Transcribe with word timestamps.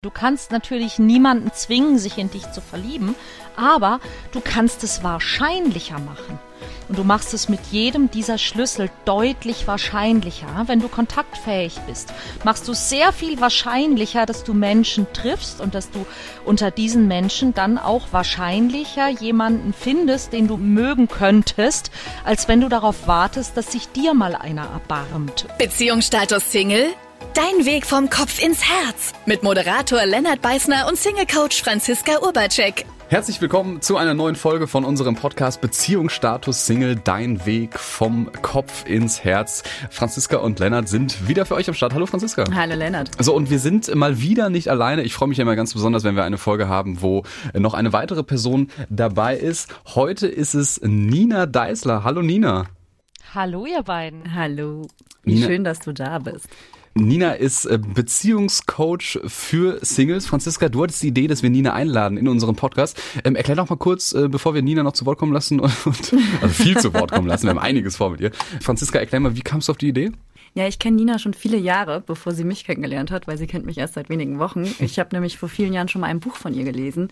Du 0.00 0.10
kannst 0.10 0.52
natürlich 0.52 1.00
niemanden 1.00 1.50
zwingen, 1.52 1.98
sich 1.98 2.18
in 2.18 2.30
dich 2.30 2.52
zu 2.52 2.60
verlieben, 2.60 3.16
aber 3.56 3.98
du 4.30 4.40
kannst 4.40 4.84
es 4.84 5.02
wahrscheinlicher 5.02 5.98
machen. 5.98 6.38
Und 6.88 6.98
du 6.98 7.02
machst 7.02 7.34
es 7.34 7.48
mit 7.48 7.58
jedem 7.72 8.08
dieser 8.08 8.38
Schlüssel 8.38 8.90
deutlich 9.06 9.66
wahrscheinlicher. 9.66 10.46
Wenn 10.66 10.78
du 10.78 10.86
kontaktfähig 10.86 11.80
bist, 11.88 12.14
machst 12.44 12.68
du 12.68 12.74
sehr 12.74 13.12
viel 13.12 13.40
wahrscheinlicher, 13.40 14.24
dass 14.24 14.44
du 14.44 14.54
Menschen 14.54 15.08
triffst 15.12 15.60
und 15.60 15.74
dass 15.74 15.90
du 15.90 16.06
unter 16.44 16.70
diesen 16.70 17.08
Menschen 17.08 17.52
dann 17.52 17.76
auch 17.76 18.06
wahrscheinlicher 18.12 19.08
jemanden 19.08 19.72
findest, 19.72 20.32
den 20.32 20.46
du 20.46 20.58
mögen 20.58 21.08
könntest, 21.08 21.90
als 22.24 22.46
wenn 22.46 22.60
du 22.60 22.68
darauf 22.68 23.08
wartest, 23.08 23.56
dass 23.56 23.72
sich 23.72 23.88
dir 23.88 24.14
mal 24.14 24.36
einer 24.36 24.68
erbarmt. 24.68 25.46
Beziehungsstatus 25.58 26.52
Single? 26.52 26.86
Dein 27.34 27.66
Weg 27.66 27.86
vom 27.86 28.10
Kopf 28.10 28.42
ins 28.42 28.62
Herz 28.62 29.12
mit 29.26 29.42
Moderator 29.42 30.04
Lennart 30.06 30.40
Beißner 30.42 30.86
und 30.88 30.96
Single-Coach 30.96 31.62
Franziska 31.62 32.20
Urbacek. 32.22 32.84
Herzlich 33.08 33.40
willkommen 33.40 33.80
zu 33.80 33.96
einer 33.96 34.14
neuen 34.14 34.36
Folge 34.36 34.66
von 34.66 34.84
unserem 34.84 35.14
Podcast 35.14 35.60
Beziehungsstatus 35.60 36.66
Single, 36.66 36.96
dein 36.96 37.44
Weg 37.46 37.78
vom 37.78 38.30
Kopf 38.42 38.86
ins 38.86 39.24
Herz. 39.24 39.62
Franziska 39.90 40.36
und 40.36 40.58
Lennart 40.58 40.88
sind 40.88 41.26
wieder 41.26 41.46
für 41.46 41.54
euch 41.54 41.68
am 41.68 41.74
Start. 41.74 41.94
Hallo 41.94 42.06
Franziska. 42.06 42.44
Hallo 42.54 42.74
Lennart. 42.74 43.10
So, 43.18 43.34
und 43.34 43.50
wir 43.50 43.58
sind 43.58 43.94
mal 43.94 44.20
wieder 44.20 44.50
nicht 44.50 44.68
alleine. 44.68 45.02
Ich 45.02 45.14
freue 45.14 45.28
mich 45.28 45.38
immer 45.38 45.56
ganz 45.56 45.72
besonders, 45.72 46.04
wenn 46.04 46.16
wir 46.16 46.24
eine 46.24 46.38
Folge 46.38 46.68
haben, 46.68 47.00
wo 47.02 47.24
noch 47.54 47.74
eine 47.74 47.92
weitere 47.92 48.22
Person 48.22 48.68
dabei 48.90 49.36
ist. 49.36 49.74
Heute 49.94 50.26
ist 50.26 50.54
es 50.54 50.80
Nina 50.82 51.46
Deißler. 51.46 52.04
Hallo 52.04 52.22
Nina. 52.22 52.66
Hallo 53.34 53.66
ihr 53.66 53.82
beiden. 53.82 54.34
Hallo. 54.34 54.86
Wie 55.22 55.34
Nina. 55.34 55.46
schön, 55.46 55.64
dass 55.64 55.80
du 55.80 55.92
da 55.92 56.18
bist. 56.18 56.48
Nina 56.98 57.32
ist 57.32 57.64
äh, 57.64 57.78
Beziehungscoach 57.78 59.20
für 59.26 59.78
Singles. 59.82 60.26
Franziska, 60.26 60.68
du 60.68 60.82
hattest 60.82 61.02
die 61.02 61.08
Idee, 61.08 61.26
dass 61.26 61.42
wir 61.42 61.50
Nina 61.50 61.72
einladen 61.72 62.18
in 62.18 62.28
unseren 62.28 62.56
Podcast. 62.56 63.00
Ähm, 63.24 63.36
erklär 63.36 63.56
doch 63.56 63.68
mal 63.70 63.76
kurz, 63.76 64.12
äh, 64.12 64.28
bevor 64.28 64.54
wir 64.54 64.62
Nina 64.62 64.82
noch 64.82 64.92
zu 64.92 65.06
Wort 65.06 65.18
kommen 65.18 65.32
lassen, 65.32 65.60
und, 65.60 65.72
also 66.40 66.48
viel 66.48 66.76
zu 66.78 66.92
Wort 66.94 67.12
kommen 67.12 67.28
lassen, 67.28 67.44
wir 67.44 67.50
haben 67.50 67.58
einiges 67.58 67.96
vor 67.96 68.10
mit 68.10 68.20
ihr. 68.20 68.32
Franziska, 68.60 68.98
erklär 68.98 69.20
mal, 69.20 69.36
wie 69.36 69.42
kamst 69.42 69.68
du 69.68 69.72
auf 69.72 69.78
die 69.78 69.88
Idee? 69.88 70.12
Ja, 70.58 70.66
ich 70.66 70.80
kenne 70.80 70.96
Nina 70.96 71.20
schon 71.20 71.34
viele 71.34 71.56
Jahre, 71.56 72.02
bevor 72.04 72.32
sie 72.32 72.42
mich 72.42 72.64
kennengelernt 72.64 73.12
hat, 73.12 73.28
weil 73.28 73.38
sie 73.38 73.46
kennt 73.46 73.64
mich 73.64 73.78
erst 73.78 73.94
seit 73.94 74.08
wenigen 74.08 74.40
Wochen. 74.40 74.64
Ich 74.80 74.98
habe 74.98 75.14
nämlich 75.14 75.38
vor 75.38 75.48
vielen 75.48 75.72
Jahren 75.72 75.86
schon 75.86 76.00
mal 76.00 76.08
ein 76.08 76.18
Buch 76.18 76.34
von 76.34 76.52
ihr 76.52 76.64
gelesen. 76.64 77.10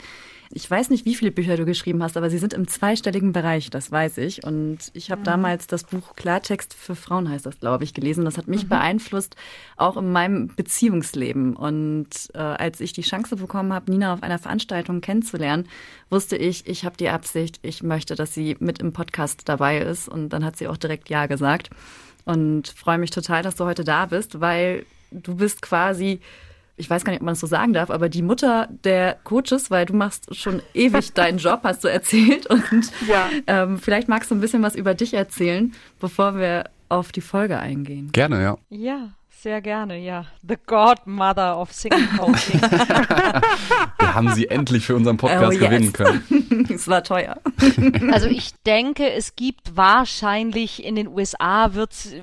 Ich 0.50 0.68
weiß 0.68 0.90
nicht, 0.90 1.04
wie 1.04 1.14
viele 1.14 1.30
Bücher 1.30 1.56
du 1.56 1.64
geschrieben 1.64 2.02
hast, 2.02 2.16
aber 2.16 2.28
sie 2.28 2.38
sind 2.38 2.54
im 2.54 2.66
zweistelligen 2.66 3.32
Bereich, 3.32 3.70
das 3.70 3.92
weiß 3.92 4.18
ich. 4.18 4.42
Und 4.42 4.90
ich 4.94 5.12
habe 5.12 5.20
mhm. 5.20 5.26
damals 5.26 5.68
das 5.68 5.84
Buch 5.84 6.16
Klartext 6.16 6.74
für 6.74 6.96
Frauen 6.96 7.30
heißt 7.30 7.46
das, 7.46 7.60
glaube 7.60 7.84
ich, 7.84 7.94
gelesen. 7.94 8.24
Das 8.24 8.36
hat 8.36 8.48
mich 8.48 8.64
mhm. 8.64 8.70
beeinflusst, 8.70 9.36
auch 9.76 9.96
in 9.96 10.10
meinem 10.10 10.48
Beziehungsleben. 10.48 11.54
Und 11.54 12.08
äh, 12.34 12.38
als 12.38 12.80
ich 12.80 12.94
die 12.94 13.02
Chance 13.02 13.36
bekommen 13.36 13.72
habe, 13.72 13.92
Nina 13.92 14.12
auf 14.12 14.24
einer 14.24 14.40
Veranstaltung 14.40 15.00
kennenzulernen, 15.00 15.68
wusste 16.10 16.36
ich, 16.36 16.66
ich 16.66 16.84
habe 16.84 16.96
die 16.96 17.10
Absicht, 17.10 17.60
ich 17.62 17.84
möchte, 17.84 18.16
dass 18.16 18.34
sie 18.34 18.56
mit 18.58 18.80
im 18.80 18.92
Podcast 18.92 19.48
dabei 19.48 19.78
ist. 19.78 20.08
Und 20.08 20.30
dann 20.30 20.44
hat 20.44 20.56
sie 20.56 20.66
auch 20.66 20.76
direkt 20.76 21.10
Ja 21.10 21.26
gesagt. 21.26 21.70
Und 22.26 22.68
freue 22.68 22.98
mich 22.98 23.10
total, 23.10 23.42
dass 23.42 23.54
du 23.56 23.64
heute 23.64 23.84
da 23.84 24.04
bist, 24.06 24.40
weil 24.40 24.84
du 25.10 25.36
bist 25.36 25.62
quasi 25.62 26.20
ich 26.76 26.90
weiß 26.90 27.04
gar 27.04 27.12
nicht, 27.12 27.20
ob 27.20 27.24
man 27.24 27.32
das 27.32 27.40
so 27.40 27.46
sagen 27.46 27.72
darf, 27.72 27.90
aber 27.90 28.08
die 28.08 28.22
Mutter 28.22 28.68
der 28.84 29.16
Coaches, 29.24 29.70
weil 29.70 29.86
du 29.86 29.94
machst 29.94 30.34
schon 30.36 30.60
ewig 30.74 31.14
deinen 31.14 31.38
Job, 31.38 31.60
hast 31.64 31.84
du 31.84 31.88
erzählt. 31.88 32.46
Und 32.46 32.92
ja. 33.08 33.30
ähm, 33.46 33.78
vielleicht 33.78 34.08
magst 34.08 34.30
du 34.30 34.34
ein 34.34 34.40
bisschen 34.40 34.62
was 34.62 34.74
über 34.76 34.94
dich 34.94 35.14
erzählen, 35.14 35.72
bevor 36.00 36.38
wir 36.38 36.64
auf 36.88 37.12
die 37.12 37.22
Folge 37.22 37.58
eingehen. 37.58 38.12
Gerne, 38.12 38.42
ja. 38.42 38.58
Ja, 38.68 39.08
sehr 39.42 39.60
gerne, 39.60 39.98
ja. 39.98 40.26
The 40.46 40.56
Godmother 40.66 41.58
of 41.58 41.72
Singing 41.72 42.08
Coaching. 42.16 42.60
Wir 43.98 44.14
haben 44.14 44.32
sie 44.34 44.48
endlich 44.48 44.86
für 44.86 44.96
unseren 44.96 45.16
Podcast 45.18 45.48
oh, 45.48 45.50
yes. 45.52 45.60
gewinnen 45.60 45.92
können. 45.92 46.66
es 46.70 46.88
war 46.88 47.02
teuer. 47.04 47.40
Also 48.12 48.28
ich 48.28 48.54
denke, 48.64 49.10
es 49.10 49.36
gibt 49.36 49.76
wahrscheinlich 49.76 50.84
in 50.84 50.94
den 50.94 51.08
USA 51.08 51.74
wird 51.74 51.92
es 51.92 52.14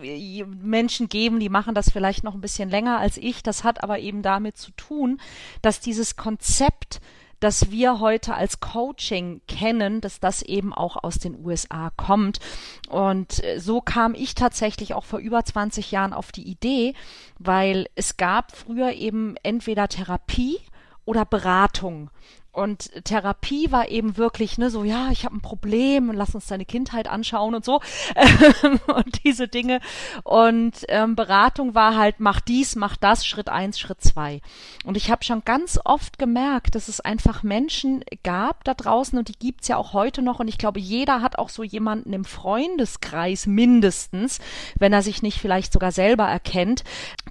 Menschen 0.61 1.07
geben, 1.07 1.39
die 1.39 1.49
machen 1.49 1.75
das 1.75 1.91
vielleicht 1.91 2.23
noch 2.23 2.33
ein 2.33 2.41
bisschen 2.41 2.69
länger 2.69 2.99
als 2.99 3.17
ich. 3.17 3.43
Das 3.43 3.63
hat 3.63 3.83
aber 3.83 3.99
eben 3.99 4.21
damit 4.21 4.57
zu 4.57 4.71
tun, 4.71 5.19
dass 5.61 5.79
dieses 5.79 6.15
Konzept 6.15 6.99
das 7.43 7.71
wir 7.71 7.99
heute 7.99 8.35
als 8.35 8.61
Coaching 8.61 9.41
kennen, 9.49 9.99
dass 9.99 10.21
das 10.21 10.41
eben 10.43 10.73
auch 10.73 11.03
aus 11.03 11.19
den 11.19 11.43
USA 11.43 11.91
kommt. 11.97 12.39
Und 12.87 13.43
äh, 13.43 13.59
so 13.59 13.81
kam 13.81 14.15
ich 14.15 14.33
tatsächlich 14.33 14.93
auch 14.93 15.03
vor 15.03 15.19
über 15.19 15.43
20 15.43 15.91
Jahren 15.91 16.13
auf 16.13 16.31
die 16.31 16.47
Idee, 16.47 16.93
weil 17.39 17.87
es 17.95 18.15
gab 18.15 18.55
früher 18.55 18.93
eben 18.93 19.35
entweder 19.43 19.89
Therapie 19.89 20.59
oder 21.03 21.25
Beratung. 21.25 22.09
Und 22.53 22.91
Therapie 23.03 23.71
war 23.71 23.89
eben 23.89 24.15
wirklich, 24.15 24.59
ne, 24.59 24.69
so, 24.69 24.83
ja, 24.83 25.09
ich 25.09 25.25
habe 25.25 25.35
ein 25.35 25.41
Problem, 25.41 26.11
lass 26.11 26.35
uns 26.35 26.45
deine 26.45 26.65
Kindheit 26.65 27.07
anschauen 27.07 27.55
und 27.55 27.65
so. 27.65 27.81
und 28.87 29.23
diese 29.25 29.47
Dinge. 29.47 29.79
Und 30.23 30.85
ähm, 30.87 31.15
Beratung 31.15 31.73
war 31.73 31.97
halt, 31.97 32.19
mach 32.19 32.41
dies, 32.41 32.75
mach 32.75 32.95
das, 32.95 33.25
Schritt 33.25 33.49
eins, 33.49 33.79
Schritt 33.79 34.01
zwei. 34.01 34.39
Und 34.85 34.97
ich 34.97 35.09
habe 35.09 35.23
schon 35.23 35.43
ganz 35.43 35.79
oft 35.83 36.19
gemerkt, 36.19 36.75
dass 36.75 36.89
es 36.89 37.01
einfach 37.01 37.41
Menschen 37.41 38.03
gab 38.21 38.63
da 38.65 38.75
draußen 38.75 39.17
und 39.17 39.29
die 39.29 39.39
gibt's 39.39 39.67
ja 39.67 39.77
auch 39.77 39.93
heute 39.93 40.21
noch. 40.21 40.39
Und 40.39 40.47
ich 40.47 40.59
glaube, 40.59 40.79
jeder 40.79 41.23
hat 41.23 41.39
auch 41.39 41.49
so 41.49 41.63
jemanden 41.63 42.13
im 42.13 42.23
Freundeskreis 42.23 43.47
mindestens, 43.47 44.37
wenn 44.77 44.93
er 44.93 45.01
sich 45.01 45.23
nicht 45.23 45.39
vielleicht 45.39 45.73
sogar 45.73 45.91
selber 45.91 46.25
erkennt. 46.25 46.83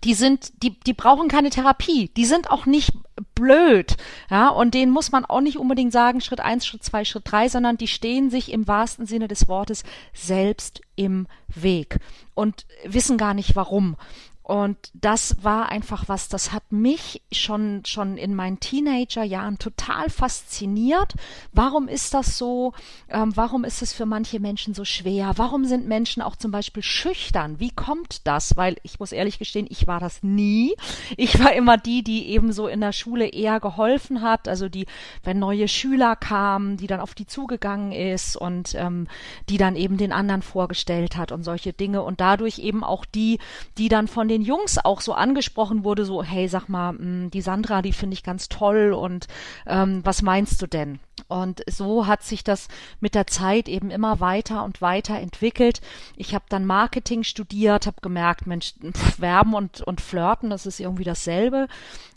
Die 0.02 0.14
sind, 0.14 0.64
die, 0.64 0.80
die 0.80 0.94
brauchen 0.94 1.28
keine 1.28 1.50
Therapie. 1.50 2.10
Die 2.16 2.26
sind 2.26 2.50
auch 2.50 2.66
nicht 2.66 2.92
blöd. 3.34 3.96
Ja, 4.30 4.48
und 4.48 4.74
denen 4.74 4.92
muss 4.92 5.12
man 5.12 5.24
auch 5.24 5.40
nicht 5.40 5.58
unbedingt 5.58 5.92
sagen, 5.92 6.20
Schritt 6.20 6.40
eins, 6.40 6.66
Schritt 6.66 6.82
zwei, 6.82 7.04
Schritt 7.04 7.24
drei, 7.26 7.48
sondern 7.48 7.76
die 7.76 7.88
stehen 7.88 8.30
sich 8.30 8.52
im 8.52 8.66
wahrsten 8.66 9.06
Sinne 9.06 9.28
des 9.28 9.48
Wortes 9.48 9.84
selbst 10.12 10.80
im 10.96 11.26
Weg 11.48 11.98
und 12.34 12.66
wissen 12.84 13.18
gar 13.18 13.34
nicht 13.34 13.56
warum. 13.56 13.96
Und 14.42 14.76
das 14.92 15.36
war 15.42 15.68
einfach 15.68 16.08
was, 16.08 16.28
das 16.28 16.52
hat 16.52 16.72
mich 16.72 17.22
schon, 17.30 17.82
schon 17.86 18.16
in 18.16 18.34
meinen 18.34 18.58
Teenagerjahren 18.58 19.58
total 19.58 20.10
fasziniert. 20.10 21.14
Warum 21.52 21.86
ist 21.86 22.12
das 22.12 22.38
so? 22.38 22.72
Ähm, 23.08 23.32
warum 23.36 23.62
ist 23.62 23.82
es 23.82 23.92
für 23.92 24.04
manche 24.04 24.40
Menschen 24.40 24.74
so 24.74 24.84
schwer? 24.84 25.34
Warum 25.36 25.64
sind 25.64 25.86
Menschen 25.86 26.22
auch 26.22 26.34
zum 26.34 26.50
Beispiel 26.50 26.82
schüchtern? 26.82 27.60
Wie 27.60 27.70
kommt 27.70 28.26
das? 28.26 28.56
Weil 28.56 28.76
ich 28.82 28.98
muss 28.98 29.12
ehrlich 29.12 29.38
gestehen, 29.38 29.66
ich 29.70 29.86
war 29.86 30.00
das 30.00 30.24
nie. 30.24 30.74
Ich 31.16 31.38
war 31.38 31.52
immer 31.52 31.78
die, 31.78 32.02
die 32.02 32.26
eben 32.30 32.52
so 32.52 32.66
in 32.66 32.80
der 32.80 32.92
Schule 32.92 33.28
eher 33.28 33.60
geholfen 33.60 34.22
hat. 34.22 34.48
Also 34.48 34.68
die, 34.68 34.86
wenn 35.22 35.38
neue 35.38 35.68
Schüler 35.68 36.16
kamen, 36.16 36.78
die 36.78 36.88
dann 36.88 37.00
auf 37.00 37.14
die 37.14 37.26
zugegangen 37.26 37.92
ist 37.92 38.36
und 38.36 38.74
ähm, 38.74 39.06
die 39.48 39.56
dann 39.56 39.76
eben 39.76 39.98
den 39.98 40.12
anderen 40.12 40.42
vorgestellt 40.42 41.16
hat 41.16 41.30
und 41.30 41.44
solche 41.44 41.72
Dinge. 41.72 42.02
Und 42.02 42.20
dadurch 42.20 42.58
eben 42.58 42.82
auch 42.82 43.04
die, 43.04 43.38
die 43.78 43.88
dann 43.88 44.08
von 44.08 44.31
den 44.32 44.42
Jungs 44.42 44.78
auch 44.78 45.00
so 45.00 45.12
angesprochen 45.12 45.84
wurde, 45.84 46.04
so, 46.04 46.22
hey, 46.22 46.48
sag 46.48 46.68
mal, 46.68 46.90
hm, 46.90 47.30
die 47.30 47.42
Sandra, 47.42 47.82
die 47.82 47.92
finde 47.92 48.14
ich 48.14 48.22
ganz 48.22 48.48
toll 48.48 48.92
und 48.92 49.26
ähm, 49.66 50.00
was 50.04 50.22
meinst 50.22 50.60
du 50.62 50.66
denn? 50.66 50.98
Und 51.28 51.62
so 51.70 52.06
hat 52.06 52.22
sich 52.22 52.42
das 52.44 52.68
mit 53.00 53.14
der 53.14 53.26
Zeit 53.26 53.68
eben 53.68 53.90
immer 53.90 54.20
weiter 54.20 54.64
und 54.64 54.80
weiter 54.80 55.18
entwickelt. 55.18 55.80
Ich 56.16 56.34
habe 56.34 56.44
dann 56.48 56.66
Marketing 56.66 57.22
studiert, 57.22 57.86
habe 57.86 58.00
gemerkt, 58.00 58.46
Mensch, 58.46 58.74
Werben 59.18 59.54
und, 59.54 59.80
und 59.82 60.00
Flirten, 60.00 60.50
das 60.50 60.66
ist 60.66 60.80
irgendwie 60.80 61.04
dasselbe. 61.04 61.68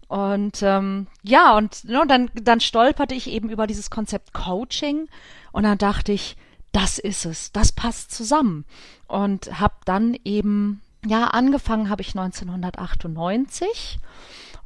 Und 0.07 0.61
ähm, 0.61 1.07
ja, 1.23 1.57
und 1.57 1.83
ne, 1.85 2.03
dann, 2.07 2.29
dann 2.35 2.59
stolperte 2.59 3.15
ich 3.15 3.27
eben 3.27 3.49
über 3.49 3.67
dieses 3.67 3.89
Konzept 3.89 4.33
Coaching 4.33 5.07
und 5.51 5.63
dann 5.63 5.77
dachte 5.77 6.11
ich, 6.11 6.37
das 6.71 6.99
ist 6.99 7.25
es, 7.25 7.51
das 7.51 7.71
passt 7.71 8.11
zusammen. 8.11 8.65
Und 9.07 9.59
habe 9.59 9.75
dann 9.85 10.15
eben 10.23 10.81
ja, 11.05 11.25
angefangen 11.25 11.89
habe 11.89 12.01
ich 12.01 12.09
1998 12.09 13.99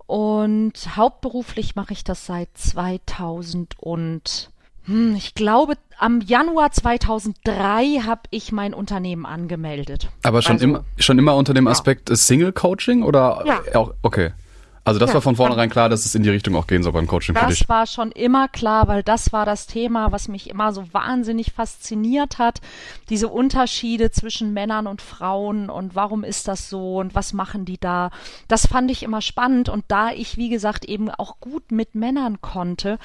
und 0.06 0.74
hauptberuflich 0.96 1.76
mache 1.76 1.94
ich 1.94 2.04
das 2.04 2.26
seit 2.26 2.50
2000 2.56 3.76
und 3.80 4.50
hm, 4.86 5.16
ich 5.16 5.36
glaube, 5.36 5.76
am 6.00 6.22
Januar 6.22 6.72
2003 6.72 8.02
habe 8.06 8.22
ich 8.32 8.52
mein 8.52 8.74
Unternehmen 8.74 9.26
angemeldet. 9.26 10.10
Aber 10.24 10.42
schon, 10.42 10.54
also, 10.54 10.66
immer, 10.66 10.84
schon 10.98 11.20
immer 11.20 11.36
unter 11.36 11.54
dem 11.54 11.68
Aspekt 11.68 12.10
ja. 12.10 12.16
Single 12.16 12.54
Coaching 12.54 13.04
oder 13.04 13.44
ja. 13.46 13.62
auch, 13.76 13.94
okay. 14.02 14.32
Also 14.90 15.00
das 15.00 15.12
ja, 15.12 15.14
war 15.14 15.22
von 15.22 15.36
vornherein 15.36 15.70
klar, 15.70 15.88
dass 15.88 16.04
es 16.04 16.16
in 16.16 16.24
die 16.24 16.32
Richtung 16.32 16.56
auch 16.56 16.66
gehen 16.66 16.82
soll 16.82 16.94
beim 16.94 17.06
Coaching 17.06 17.36
das 17.36 17.44
für 17.44 17.50
dich. 17.52 17.60
Das 17.60 17.70
war 17.70 17.86
schon 17.86 18.12
immer 18.12 18.48
klar, 18.48 18.88
weil 18.88 19.04
das 19.04 19.32
war 19.32 19.46
das 19.46 19.68
Thema, 19.68 20.12
was 20.12 20.28
mich 20.28 20.50
immer 20.50 20.74
so 20.74 20.84
wahnsinnig 20.92 21.52
fasziniert 21.52 22.40
hat. 22.40 22.60
Diese 23.10 23.28
Unterschiede 23.28 24.10
zwischen 24.10 24.52
Männern 24.52 24.88
und 24.88 25.04
Frauen 25.04 25.70
und 25.70 25.94
warum 25.94 26.24
ist 26.24 26.48
das 26.48 26.72
so 26.72 26.98
und 26.98 27.14
was 27.14 27.34
machen 27.34 27.66
die 27.66 27.80
da. 27.80 28.10
Das 28.48 28.66
fand 28.66 28.90
ich 28.90 29.04
immer 29.04 29.22
spannend 29.22 29.70
und 29.70 29.86
da 29.90 30.10
ich, 30.10 30.38
wie 30.38 30.50
gesagt, 30.50 30.86
eben 30.86 31.12
auch 31.12 31.40
gut 31.40 31.72
mit 31.72 31.94
Männern 31.94 32.42
konnte, 32.42 32.98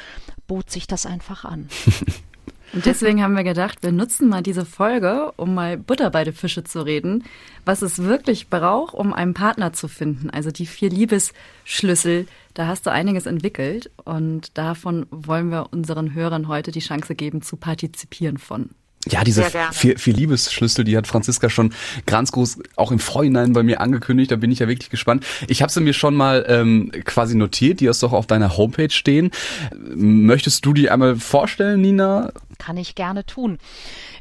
bot 0.46 0.70
sich 0.70 0.86
das 0.86 1.04
einfach 1.04 1.44
an. 1.44 1.69
Und 2.72 2.87
deswegen 2.87 3.22
haben 3.22 3.37
wir 3.37 3.44
gedacht, 3.44 3.82
wir 3.82 3.93
nutzen 3.93 4.28
mal 4.28 4.43
diese 4.43 4.64
Folge, 4.64 5.32
um 5.37 5.55
mal 5.55 5.76
Butter 5.76 6.11
bei 6.11 6.25
den 6.25 6.34
Fische 6.34 6.64
zu 6.64 6.82
reden, 6.84 7.25
was 7.64 7.82
es 7.82 8.02
wirklich 8.02 8.49
braucht, 8.49 8.94
um 8.94 9.12
einen 9.12 9.34
Partner 9.34 9.72
zu 9.72 9.87
finden. 9.87 10.31
Also 10.31 10.50
die 10.50 10.66
vier 10.66 10.90
Liebesschlüssel, 10.90 12.26
Da 12.55 12.69
hast 12.69 12.87
du 12.87 12.90
einiges 12.90 13.26
entwickelt 13.26 13.90
und 14.05 14.56
davon 14.56 15.06
wollen 15.11 15.50
wir 15.50 15.72
unseren 15.72 16.14
Hörern 16.14 16.46
heute 16.46 16.70
die 16.70 16.81
Chance 16.81 17.16
geben, 17.16 17.43
zu 17.43 17.56
partizipieren 17.56 18.38
von. 18.38 18.70
Ja, 19.11 19.23
diese 19.23 19.45
vier, 19.73 19.99
vier 19.99 20.15
Liebesschlüssel, 20.15 20.85
die 20.85 20.97
hat 20.97 21.06
Franziska 21.06 21.51
schon 21.51 21.75
ganz 22.06 22.33
groß 22.33 22.59
auch 22.77 22.91
im 22.91 22.99
Vorhinein 22.99 23.53
bei 23.53 23.62
mir 23.62 23.81
angekündigt. 23.81 24.31
Da 24.31 24.37
bin 24.37 24.51
ich 24.51 24.61
ja 24.61 24.69
wirklich 24.69 24.89
gespannt. 24.89 25.27
Ich 25.47 25.61
habe 25.61 25.71
sie 25.71 25.81
mir 25.81 25.93
schon 25.93 26.15
mal 26.15 26.45
ähm, 26.49 26.91
quasi 27.05 27.37
notiert. 27.37 27.81
Die 27.81 27.89
hast 27.89 28.03
du 28.03 28.06
auch 28.06 28.12
auf 28.12 28.27
deiner 28.27 28.56
Homepage 28.56 28.91
stehen. 28.91 29.31
Möchtest 29.95 30.65
du 30.65 30.73
die 30.73 30.91
einmal 30.91 31.17
vorstellen, 31.17 31.83
Nina? 31.83 32.33
Kann 32.59 32.77
ich 32.77 32.95
gerne 32.95 33.27
tun. 33.27 33.59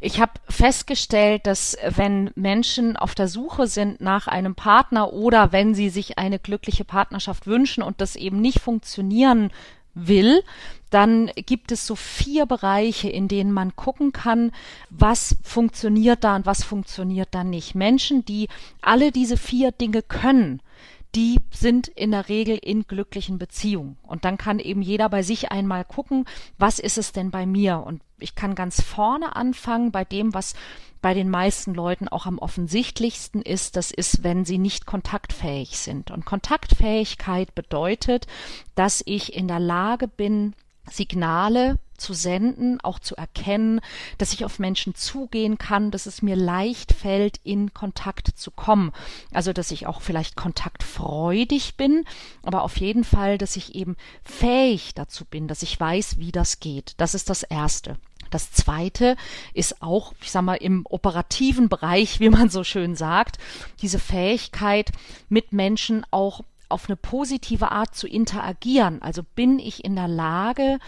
Ich 0.01 0.19
habe 0.19 0.33
festgestellt, 0.49 1.47
dass 1.47 1.77
wenn 1.95 2.31
Menschen 2.35 2.97
auf 2.97 3.15
der 3.15 3.29
Suche 3.29 3.67
sind 3.67 4.01
nach 4.01 4.27
einem 4.27 4.55
Partner 4.55 5.13
oder 5.13 5.53
wenn 5.53 5.75
sie 5.75 5.89
sich 5.89 6.17
eine 6.17 6.39
glückliche 6.39 6.83
Partnerschaft 6.83 7.47
wünschen 7.47 7.83
und 7.83 8.01
das 8.01 8.17
eben 8.17 8.41
nicht 8.41 8.59
funktionieren 8.59 9.49
will, 9.93 10.43
dann 10.89 11.31
gibt 11.35 11.71
es 11.71 11.87
so 11.87 11.95
vier 11.95 12.45
Bereiche, 12.45 13.09
in 13.09 13.27
denen 13.27 13.51
man 13.51 13.75
gucken 13.75 14.11
kann, 14.11 14.51
was 14.89 15.35
funktioniert 15.41 16.23
da 16.23 16.35
und 16.35 16.45
was 16.45 16.63
funktioniert 16.63 17.29
da 17.31 17.43
nicht. 17.43 17.73
Menschen, 17.73 18.25
die 18.25 18.47
alle 18.81 19.11
diese 19.11 19.37
vier 19.37 19.71
Dinge 19.71 20.03
können, 20.03 20.61
die 21.15 21.39
sind 21.51 21.87
in 21.87 22.11
der 22.11 22.27
Regel 22.29 22.57
in 22.57 22.83
glücklichen 22.83 23.37
Beziehungen. 23.37 23.97
Und 24.01 24.25
dann 24.25 24.37
kann 24.37 24.59
eben 24.59 24.81
jeder 24.81 25.09
bei 25.09 25.21
sich 25.21 25.51
einmal 25.51 25.85
gucken, 25.85 26.25
was 26.57 26.79
ist 26.79 26.97
es 26.97 27.11
denn 27.11 27.29
bei 27.29 27.45
mir? 27.45 27.83
Und 27.85 28.01
ich 28.19 28.35
kann 28.35 28.55
ganz 28.55 28.81
vorne 28.81 29.35
anfangen 29.35 29.91
bei 29.91 30.05
dem, 30.05 30.33
was 30.33 30.55
bei 31.03 31.13
den 31.13 31.29
meisten 31.29 31.73
Leuten 31.75 32.07
auch 32.07 32.25
am 32.25 32.39
offensichtlichsten 32.39 33.41
ist, 33.41 33.75
das 33.75 33.91
ist, 33.91 34.23
wenn 34.23 34.45
sie 34.45 34.57
nicht 34.57 34.85
kontaktfähig 34.85 35.77
sind. 35.77 36.11
Und 36.11 36.25
Kontaktfähigkeit 36.25 37.53
bedeutet, 37.53 38.25
dass 38.75 39.03
ich 39.05 39.35
in 39.35 39.49
der 39.49 39.59
Lage 39.59 40.07
bin, 40.07 40.55
Signale 40.89 41.77
zu 41.97 42.13
senden, 42.13 42.79
auch 42.81 42.99
zu 42.99 43.17
erkennen, 43.17 43.81
dass 44.17 44.31
ich 44.31 44.45
auf 44.45 44.59
Menschen 44.59 44.95
zugehen 44.95 45.57
kann, 45.57 45.91
dass 45.91 46.05
es 46.05 46.21
mir 46.21 46.37
leicht 46.37 46.93
fällt, 46.93 47.39
in 47.43 47.73
Kontakt 47.73 48.29
zu 48.37 48.49
kommen. 48.49 48.93
Also, 49.33 49.51
dass 49.51 49.71
ich 49.71 49.87
auch 49.87 50.01
vielleicht 50.01 50.37
kontaktfreudig 50.37 51.75
bin, 51.75 52.05
aber 52.43 52.63
auf 52.63 52.77
jeden 52.77 53.03
Fall, 53.03 53.37
dass 53.37 53.57
ich 53.57 53.75
eben 53.75 53.97
fähig 54.23 54.93
dazu 54.95 55.25
bin, 55.25 55.49
dass 55.49 55.63
ich 55.63 55.77
weiß, 55.77 56.17
wie 56.17 56.31
das 56.31 56.61
geht. 56.61 56.93
Das 56.97 57.13
ist 57.13 57.29
das 57.29 57.43
Erste. 57.43 57.97
Das 58.33 58.51
zweite 58.51 59.15
ist 59.53 59.83
auch, 59.83 60.13
ich 60.19 60.31
sag 60.31 60.41
mal, 60.41 60.55
im 60.55 60.87
operativen 60.89 61.69
Bereich, 61.69 62.19
wie 62.19 62.31
man 62.31 62.49
so 62.49 62.63
schön 62.63 62.95
sagt, 62.95 63.37
diese 63.79 63.99
Fähigkeit, 63.99 64.91
mit 65.29 65.53
Menschen 65.53 66.03
auch 66.09 66.41
auf 66.73 66.89
eine 66.89 66.97
positive 66.97 67.71
Art 67.71 67.95
zu 67.95 68.07
interagieren. 68.07 69.01
Also 69.01 69.21
bin 69.35 69.59
ich 69.59 69.85
in 69.85 69.95
der 69.95 70.07
Lage, 70.07 70.79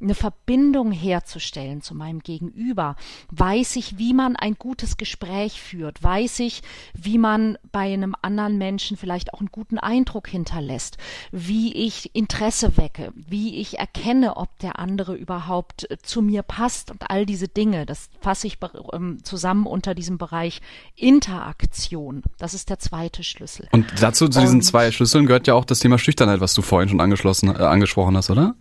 eine 0.00 0.14
Verbindung 0.14 0.92
herzustellen 0.92 1.80
zu 1.80 1.94
meinem 1.94 2.20
Gegenüber? 2.20 2.96
Weiß 3.30 3.76
ich, 3.76 3.98
wie 3.98 4.14
man 4.14 4.36
ein 4.36 4.54
gutes 4.54 4.96
Gespräch 4.96 5.60
führt? 5.60 6.02
Weiß 6.02 6.40
ich, 6.40 6.62
wie 6.94 7.18
man 7.18 7.58
bei 7.72 7.92
einem 7.92 8.14
anderen 8.22 8.58
Menschen 8.58 8.96
vielleicht 8.96 9.32
auch 9.32 9.40
einen 9.40 9.50
guten 9.50 9.78
Eindruck 9.78 10.28
hinterlässt? 10.28 10.98
Wie 11.32 11.72
ich 11.74 12.14
Interesse 12.14 12.76
wecke? 12.76 13.12
Wie 13.14 13.56
ich 13.56 13.78
erkenne, 13.78 14.36
ob 14.36 14.58
der 14.58 14.78
andere 14.78 15.14
überhaupt 15.14 15.90
äh, 15.90 15.98
zu 15.98 16.22
mir 16.22 16.42
passt 16.42 16.90
und 16.90 17.10
all 17.10 17.26
diese 17.26 17.48
Dinge. 17.48 17.86
Das 17.86 18.08
fasse 18.20 18.46
ich 18.46 18.58
ähm, 18.92 19.22
zusammen 19.22 19.66
unter 19.66 19.94
diesem 19.94 20.18
Bereich 20.18 20.60
Interaktion. 20.94 22.22
Das 22.38 22.54
ist 22.54 22.70
der 22.70 22.78
zweite 22.78 23.22
Schlüssel. 23.22 23.68
Und 23.72 23.86
dazu 24.00 24.28
zu 24.28 24.40
diesen 24.40 24.56
und, 24.56 24.62
zwei 24.62 24.90
Schlüsseln 24.90 25.25
gehört 25.26 25.46
ja 25.46 25.54
auch 25.54 25.64
das 25.64 25.78
Thema 25.78 25.98
Schüchternheit, 25.98 26.40
was 26.40 26.54
du 26.54 26.62
vorhin 26.62 26.88
schon 26.88 27.00
angeschlossen, 27.00 27.48
äh, 27.48 27.62
angesprochen 27.62 28.16
hast, 28.16 28.30
oder? 28.30 28.54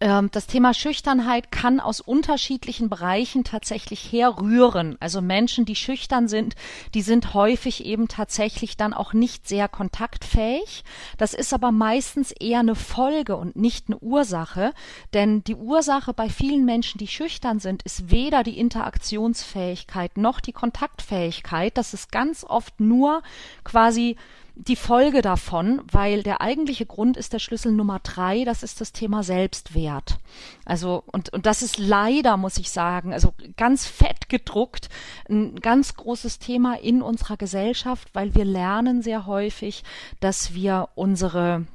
Ähm, 0.00 0.28
das 0.30 0.46
Thema 0.46 0.74
Schüchternheit 0.74 1.50
kann 1.50 1.80
aus 1.80 2.00
unterschiedlichen 2.00 2.88
Bereichen 2.88 3.42
tatsächlich 3.42 4.12
herrühren. 4.12 4.96
Also 5.00 5.20
Menschen, 5.20 5.64
die 5.64 5.74
schüchtern 5.74 6.28
sind, 6.28 6.54
die 6.94 7.02
sind 7.02 7.34
häufig 7.34 7.84
eben 7.84 8.06
tatsächlich 8.06 8.76
dann 8.76 8.94
auch 8.94 9.12
nicht 9.12 9.48
sehr 9.48 9.68
kontaktfähig. 9.68 10.84
Das 11.16 11.34
ist 11.34 11.52
aber 11.52 11.72
meistens 11.72 12.30
eher 12.30 12.60
eine 12.60 12.76
Folge 12.76 13.36
und 13.36 13.56
nicht 13.56 13.88
eine 13.88 13.98
Ursache, 13.98 14.72
denn 15.14 15.42
die 15.44 15.56
Ursache 15.56 16.14
bei 16.14 16.28
vielen 16.28 16.64
Menschen, 16.64 16.98
die 16.98 17.08
schüchtern 17.08 17.58
sind, 17.58 17.82
ist 17.82 18.10
weder 18.10 18.44
die 18.44 18.58
Interaktionsfähigkeit 18.58 20.16
noch 20.16 20.40
die 20.40 20.52
Kontaktfähigkeit. 20.52 21.76
Das 21.76 21.92
ist 21.92 22.12
ganz 22.12 22.44
oft 22.44 22.78
nur 22.78 23.22
quasi 23.64 24.16
die 24.58 24.76
Folge 24.76 25.22
davon, 25.22 25.82
weil 25.90 26.24
der 26.24 26.40
eigentliche 26.40 26.84
Grund 26.84 27.16
ist 27.16 27.32
der 27.32 27.38
Schlüssel 27.38 27.70
Nummer 27.70 28.00
drei, 28.00 28.44
das 28.44 28.64
ist 28.64 28.80
das 28.80 28.92
Thema 28.92 29.22
Selbstwert. 29.22 30.18
Also, 30.64 31.04
und, 31.06 31.32
und 31.32 31.46
das 31.46 31.62
ist 31.62 31.78
leider, 31.78 32.36
muss 32.36 32.58
ich 32.58 32.70
sagen, 32.70 33.12
also 33.12 33.32
ganz 33.56 33.86
fett 33.86 34.28
gedruckt, 34.28 34.88
ein 35.28 35.56
ganz 35.56 35.94
großes 35.94 36.40
Thema 36.40 36.74
in 36.74 37.02
unserer 37.02 37.36
Gesellschaft, 37.36 38.08
weil 38.14 38.34
wir 38.34 38.44
lernen 38.44 39.00
sehr 39.00 39.26
häufig, 39.26 39.84
dass 40.18 40.54
wir 40.54 40.88
unsere 40.96 41.66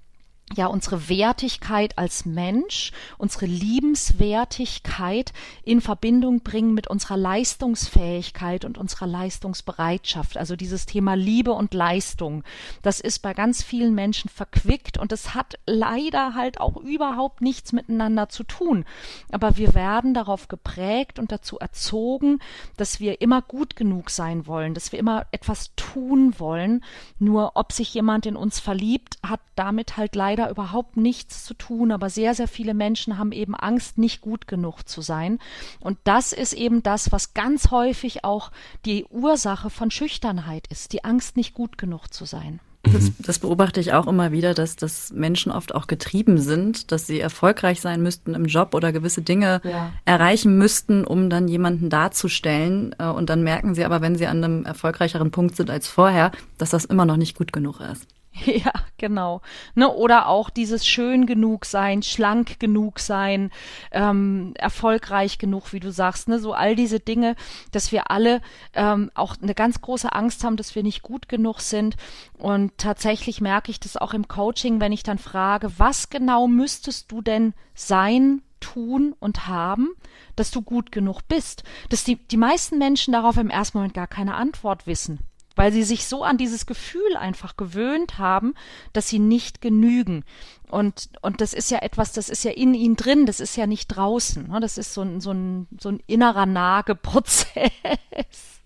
ja 0.55 0.67
unsere 0.67 1.09
Wertigkeit 1.09 1.97
als 1.97 2.25
Mensch, 2.25 2.91
unsere 3.17 3.45
Liebenswertigkeit 3.45 5.33
in 5.63 5.81
Verbindung 5.81 6.41
bringen 6.41 6.73
mit 6.73 6.87
unserer 6.87 7.17
Leistungsfähigkeit 7.17 8.65
und 8.65 8.77
unserer 8.77 9.07
Leistungsbereitschaft. 9.07 10.37
Also 10.37 10.55
dieses 10.55 10.85
Thema 10.85 11.15
Liebe 11.15 11.51
und 11.51 11.73
Leistung, 11.73 12.43
das 12.81 12.99
ist 12.99 13.19
bei 13.19 13.33
ganz 13.33 13.63
vielen 13.63 13.95
Menschen 13.95 14.29
verquickt 14.29 14.97
und 14.97 15.11
es 15.11 15.33
hat 15.33 15.59
leider 15.65 16.35
halt 16.35 16.59
auch 16.59 16.77
überhaupt 16.77 17.41
nichts 17.41 17.73
miteinander 17.73 18.29
zu 18.29 18.43
tun. 18.43 18.85
Aber 19.31 19.57
wir 19.57 19.73
werden 19.73 20.13
darauf 20.13 20.47
geprägt 20.47 21.19
und 21.19 21.31
dazu 21.31 21.59
erzogen, 21.59 22.39
dass 22.77 22.99
wir 22.99 23.21
immer 23.21 23.41
gut 23.41 23.75
genug 23.75 24.09
sein 24.09 24.47
wollen, 24.47 24.73
dass 24.73 24.91
wir 24.91 24.99
immer 24.99 25.25
etwas 25.31 25.71
tun 25.75 26.39
wollen. 26.39 26.83
Nur 27.19 27.51
ob 27.55 27.71
sich 27.71 27.93
jemand 27.93 28.25
in 28.25 28.35
uns 28.35 28.59
verliebt, 28.59 29.17
hat 29.23 29.39
damit 29.55 29.97
halt 29.97 30.15
leider 30.15 30.42
leider 30.43 30.51
überhaupt 30.51 30.97
nichts 30.97 31.43
zu 31.43 31.53
tun, 31.53 31.91
aber 31.91 32.09
sehr, 32.09 32.33
sehr 32.33 32.47
viele 32.47 32.73
Menschen 32.73 33.17
haben 33.17 33.31
eben 33.31 33.55
Angst, 33.55 33.97
nicht 33.97 34.21
gut 34.21 34.47
genug 34.47 34.83
zu 34.87 35.01
sein. 35.01 35.39
Und 35.79 35.97
das 36.03 36.33
ist 36.33 36.53
eben 36.53 36.83
das, 36.83 37.11
was 37.11 37.33
ganz 37.33 37.71
häufig 37.71 38.23
auch 38.23 38.51
die 38.85 39.05
Ursache 39.09 39.69
von 39.69 39.91
Schüchternheit 39.91 40.67
ist, 40.69 40.93
die 40.93 41.03
Angst, 41.03 41.37
nicht 41.37 41.53
gut 41.53 41.77
genug 41.77 42.07
zu 42.13 42.25
sein. 42.25 42.59
Das, 42.83 43.03
mhm. 43.03 43.15
das, 43.19 43.39
beobachte 43.39 43.79
ich 43.79 43.93
auch 43.93 44.07
immer 44.07 44.33
wieder, 44.33 44.53
dass, 44.53 44.75
dass 44.75 45.13
Menschen 45.13 45.53
oft 45.53 45.73
auch 45.73 45.87
getrieben 45.87 46.37
sind, 46.37 46.91
dass 46.91 47.07
sie 47.07 47.21
erfolgreich 47.21 47.79
sein 47.79 48.03
müssten 48.03 48.33
im 48.33 48.43
Job 48.43 48.75
oder 48.75 48.91
gewisse 48.91 49.21
Dinge 49.21 49.61
ja. 49.63 49.93
erreichen 50.03 50.57
müssten, 50.57 51.05
um 51.05 51.29
dann 51.29 51.47
jemanden 51.47 51.89
darzustellen. 51.89 52.93
Äh, 52.99 53.05
und 53.05 53.29
dann 53.29 53.41
merken 53.41 53.73
sie 53.73 53.85
aber, 53.85 54.01
wenn 54.01 54.17
sie 54.17 54.27
an 54.27 54.43
einem 54.43 54.65
erfolgreicheren 54.65 55.31
Punkt 55.31 55.55
sind 55.55 55.69
als 55.69 55.87
vorher, 55.87 56.31
dass 56.57 56.71
das 56.71 56.83
immer 56.83 57.05
noch 57.05 57.15
nicht 57.15 57.37
gut 57.37 57.53
genug 57.53 57.79
ist. 57.79 58.05
Ja, 58.45 58.73
genau. 58.97 59.41
Ne, 59.75 59.89
oder 59.89 60.27
auch 60.27 60.49
dieses 60.49 60.85
schön 60.85 61.25
genug 61.25 61.65
sein, 61.65 62.03
schlank 62.03 62.59
genug 62.59 62.99
sein, 62.99 63.51
ähm, 63.91 64.53
erfolgreich 64.55 65.37
genug, 65.37 65.71
wie 65.73 65.79
du 65.79 65.91
sagst, 65.91 66.27
ne, 66.27 66.39
so 66.39 66.53
all 66.53 66.75
diese 66.75 66.99
Dinge, 66.99 67.35
dass 67.71 67.91
wir 67.91 68.09
alle 68.11 68.41
ähm, 68.73 69.11
auch 69.13 69.35
eine 69.41 69.53
ganz 69.53 69.81
große 69.81 70.11
Angst 70.11 70.43
haben, 70.43 70.57
dass 70.57 70.75
wir 70.75 70.83
nicht 70.83 71.03
gut 71.03 71.29
genug 71.29 71.61
sind. 71.61 71.95
Und 72.37 72.77
tatsächlich 72.77 73.41
merke 73.41 73.71
ich 73.71 73.79
das 73.79 73.97
auch 73.97 74.13
im 74.13 74.27
Coaching, 74.27 74.81
wenn 74.81 74.91
ich 74.91 75.03
dann 75.03 75.19
frage, 75.19 75.71
was 75.77 76.09
genau 76.09 76.47
müsstest 76.47 77.11
du 77.11 77.21
denn 77.21 77.53
sein, 77.75 78.41
tun 78.59 79.13
und 79.19 79.47
haben, 79.47 79.89
dass 80.37 80.49
du 80.49 80.61
gut 80.61 80.93
genug 80.93 81.27
bist? 81.27 81.63
Dass 81.89 82.05
die, 82.05 82.15
die 82.15 82.37
meisten 82.37 82.77
Menschen 82.77 83.11
darauf 83.11 83.35
im 83.35 83.49
ersten 83.49 83.77
Moment 83.77 83.93
gar 83.93 84.07
keine 84.07 84.35
Antwort 84.35 84.87
wissen 84.87 85.19
weil 85.55 85.71
sie 85.71 85.83
sich 85.83 86.07
so 86.07 86.23
an 86.23 86.37
dieses 86.37 86.65
Gefühl 86.65 87.15
einfach 87.17 87.57
gewöhnt 87.57 88.17
haben, 88.17 88.53
dass 88.91 89.09
sie 89.09 89.19
nicht 89.19 89.61
genügen. 89.61 90.23
Und, 90.69 91.09
und 91.21 91.41
das 91.41 91.53
ist 91.53 91.69
ja 91.69 91.79
etwas, 91.79 92.13
das 92.13 92.29
ist 92.29 92.43
ja 92.43 92.51
in 92.51 92.73
ihnen 92.73 92.95
drin, 92.95 93.25
das 93.25 93.39
ist 93.39 93.55
ja 93.55 93.67
nicht 93.67 93.87
draußen. 93.87 94.47
Ne? 94.47 94.59
Das 94.59 94.77
ist 94.77 94.93
so 94.93 95.01
ein, 95.01 95.21
so 95.21 95.31
ein, 95.31 95.67
so 95.79 95.89
ein 95.89 96.01
innerer 96.07 96.45
Nageprozess. 96.45 97.71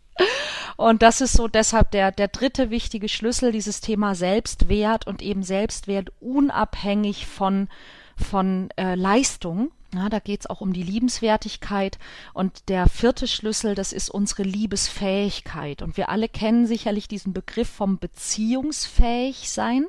Und 0.78 1.02
das 1.02 1.22
ist 1.22 1.34
so 1.34 1.48
deshalb 1.48 1.92
der, 1.92 2.12
der 2.12 2.28
dritte 2.28 2.70
wichtige 2.70 3.10
Schlüssel, 3.10 3.52
dieses 3.52 3.82
Thema 3.82 4.16
Selbstwert 4.16 5.08
und 5.08 5.22
eben 5.22 5.44
Selbstwert 5.44 6.12
unabhängig 6.20 7.28
von, 7.28 7.68
von 8.16 8.70
äh, 8.78 8.96
Leistung. 8.96 9.72
Ja, 9.98 10.10
da 10.10 10.20
geht's 10.20 10.46
auch 10.46 10.62
um 10.62 10.74
die 10.74 10.84
Liebenswertigkeit. 10.84 11.98
Und 12.36 12.70
der 12.70 12.88
vierte 12.88 13.28
Schlüssel, 13.28 13.74
das 13.74 13.94
ist 13.94 14.12
unsere 14.12 14.44
Liebesfähigkeit. 14.44 15.82
Und 15.82 15.98
wir 15.98 16.10
alle 16.10 16.30
kennen 16.30 16.68
sicherlich 16.68 17.08
diesen 17.08 17.34
Begriff 17.34 17.68
vom 17.68 17.98
Beziehungsfähig 17.98 19.50
sein. 19.50 19.88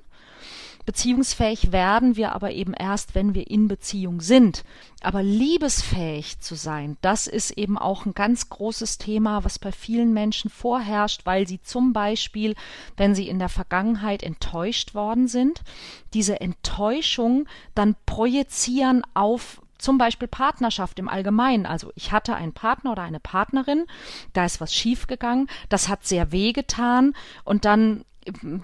Beziehungsfähig 0.87 1.73
werden 1.73 2.17
wir 2.17 2.35
aber 2.35 2.53
eben 2.53 2.73
erst, 2.73 3.15
wenn 3.15 3.35
wir 3.35 3.51
in 3.51 3.69
Beziehung 3.69 4.23
sind. 4.23 4.65
Aber 5.03 5.23
liebesfähig 5.23 6.41
zu 6.41 6.55
sein, 6.55 6.97
das 7.03 7.27
ist 7.27 7.51
eben 7.51 7.77
auch 7.77 8.07
ein 8.07 8.15
ganz 8.15 8.49
großes 8.49 8.97
Thema, 8.97 9.45
was 9.45 9.59
bei 9.59 9.73
vielen 9.73 10.15
Menschen 10.15 10.51
vorherrscht, 10.51 11.27
weil 11.27 11.47
sie 11.47 11.61
zum 11.61 11.93
Beispiel, 11.93 12.55
wenn 12.97 13.15
sie 13.15 13.29
in 13.29 13.39
der 13.39 13.51
Vergangenheit 13.51 14.23
enttäuscht 14.23 14.95
worden 14.95 15.29
sind, 15.29 15.61
diese 16.15 16.41
Enttäuschung 16.41 17.47
dann 17.75 17.95
projizieren 18.07 19.03
auf 19.13 19.61
zum 19.79 19.99
Beispiel 19.99 20.29
Partnerschaft 20.29 20.99
im 20.99 21.09
Allgemeinen. 21.09 21.67
Also 21.67 21.93
ich 21.95 22.13
hatte 22.13 22.35
einen 22.35 22.53
Partner 22.53 22.93
oder 22.93 23.03
eine 23.03 23.21
Partnerin, 23.21 23.87
da 24.33 24.45
ist 24.45 24.61
was 24.61 24.75
schiefgegangen, 24.75 25.49
das 25.69 25.89
hat 25.89 26.07
sehr 26.07 26.33
weh 26.33 26.53
getan 26.53 27.15
und 27.45 27.65
dann 27.65 28.05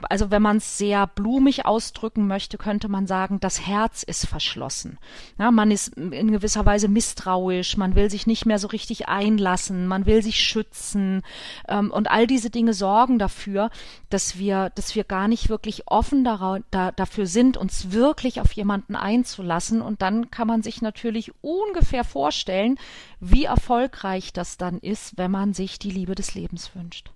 also 0.08 0.30
wenn 0.30 0.42
man 0.42 0.58
es 0.58 0.78
sehr 0.78 1.06
blumig 1.06 1.66
ausdrücken 1.66 2.26
möchte, 2.26 2.58
könnte 2.58 2.88
man 2.88 3.06
sagen, 3.06 3.40
das 3.40 3.66
Herz 3.66 4.02
ist 4.02 4.26
verschlossen. 4.26 4.98
Ja, 5.38 5.50
man 5.50 5.70
ist 5.70 5.96
in 5.96 6.30
gewisser 6.30 6.66
Weise 6.66 6.88
misstrauisch, 6.88 7.76
man 7.76 7.94
will 7.94 8.10
sich 8.10 8.26
nicht 8.26 8.46
mehr 8.46 8.58
so 8.58 8.68
richtig 8.68 9.08
einlassen, 9.08 9.86
man 9.86 10.06
will 10.06 10.22
sich 10.22 10.40
schützen 10.40 11.22
ähm, 11.68 11.90
und 11.90 12.10
all 12.10 12.26
diese 12.26 12.50
Dinge 12.50 12.74
sorgen 12.74 13.18
dafür, 13.18 13.70
dass 14.10 14.38
wir, 14.38 14.70
dass 14.74 14.94
wir 14.94 15.04
gar 15.04 15.28
nicht 15.28 15.48
wirklich 15.48 15.88
offen 15.88 16.24
da, 16.24 16.58
da, 16.70 16.92
dafür 16.92 17.26
sind, 17.26 17.56
uns 17.56 17.92
wirklich 17.92 18.40
auf 18.40 18.52
jemanden 18.52 18.96
einzulassen 18.96 19.80
und 19.80 20.02
dann 20.02 20.30
kann 20.30 20.48
man 20.48 20.62
sich 20.62 20.82
natürlich 20.82 21.32
ungefähr 21.42 22.04
vorstellen, 22.04 22.78
wie 23.20 23.44
erfolgreich 23.44 24.32
das 24.32 24.56
dann 24.56 24.78
ist, 24.78 25.16
wenn 25.16 25.30
man 25.30 25.54
sich 25.54 25.78
die 25.78 25.90
Liebe 25.90 26.14
des 26.14 26.34
Lebens 26.34 26.74
wünscht. 26.74 27.13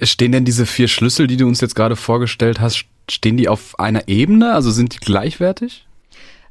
Stehen 0.00 0.32
denn 0.32 0.44
diese 0.44 0.66
vier 0.66 0.88
Schlüssel, 0.88 1.26
die 1.26 1.36
du 1.36 1.46
uns 1.46 1.60
jetzt 1.60 1.74
gerade 1.74 1.96
vorgestellt 1.96 2.60
hast, 2.60 2.84
stehen 3.08 3.36
die 3.36 3.48
auf 3.48 3.78
einer 3.78 4.08
Ebene? 4.08 4.54
Also 4.54 4.70
sind 4.70 4.94
die 4.94 4.98
gleichwertig? 4.98 5.86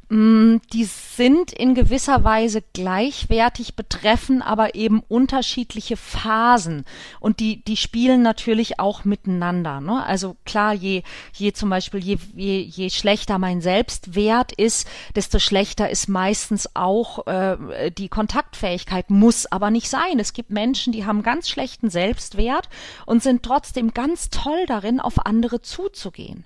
Mm, 0.09 0.57
die 0.73 0.83
sind 0.83 1.53
in 1.53 1.75
gewisser 1.75 2.23
Weise 2.25 2.61
gleichwertig, 2.73 3.75
betreffen 3.75 4.41
aber 4.41 4.75
eben 4.75 5.01
unterschiedliche 5.07 5.95
Phasen 5.95 6.83
und 7.21 7.39
die, 7.39 7.63
die 7.63 7.77
spielen 7.77 8.21
natürlich 8.21 8.79
auch 8.79 9.05
miteinander. 9.05 9.79
Ne? 9.79 10.03
Also 10.03 10.35
klar, 10.45 10.73
je, 10.73 11.03
je 11.33 11.53
zum 11.53 11.69
Beispiel, 11.69 12.03
je, 12.03 12.17
je, 12.35 12.59
je 12.59 12.89
schlechter 12.89 13.39
mein 13.39 13.61
Selbstwert 13.61 14.51
ist, 14.51 14.87
desto 15.15 15.39
schlechter 15.39 15.89
ist 15.89 16.09
meistens 16.09 16.75
auch 16.75 17.25
äh, 17.25 17.89
die 17.91 18.09
Kontaktfähigkeit, 18.09 19.09
muss 19.09 19.45
aber 19.45 19.71
nicht 19.71 19.89
sein. 19.89 20.19
Es 20.19 20.33
gibt 20.33 20.49
Menschen, 20.49 20.91
die 20.91 21.05
haben 21.05 21.23
ganz 21.23 21.47
schlechten 21.47 21.89
Selbstwert 21.89 22.67
und 23.05 23.23
sind 23.23 23.43
trotzdem 23.43 23.93
ganz 23.93 24.29
toll 24.29 24.65
darin, 24.67 24.99
auf 24.99 25.25
andere 25.25 25.61
zuzugehen. 25.61 26.45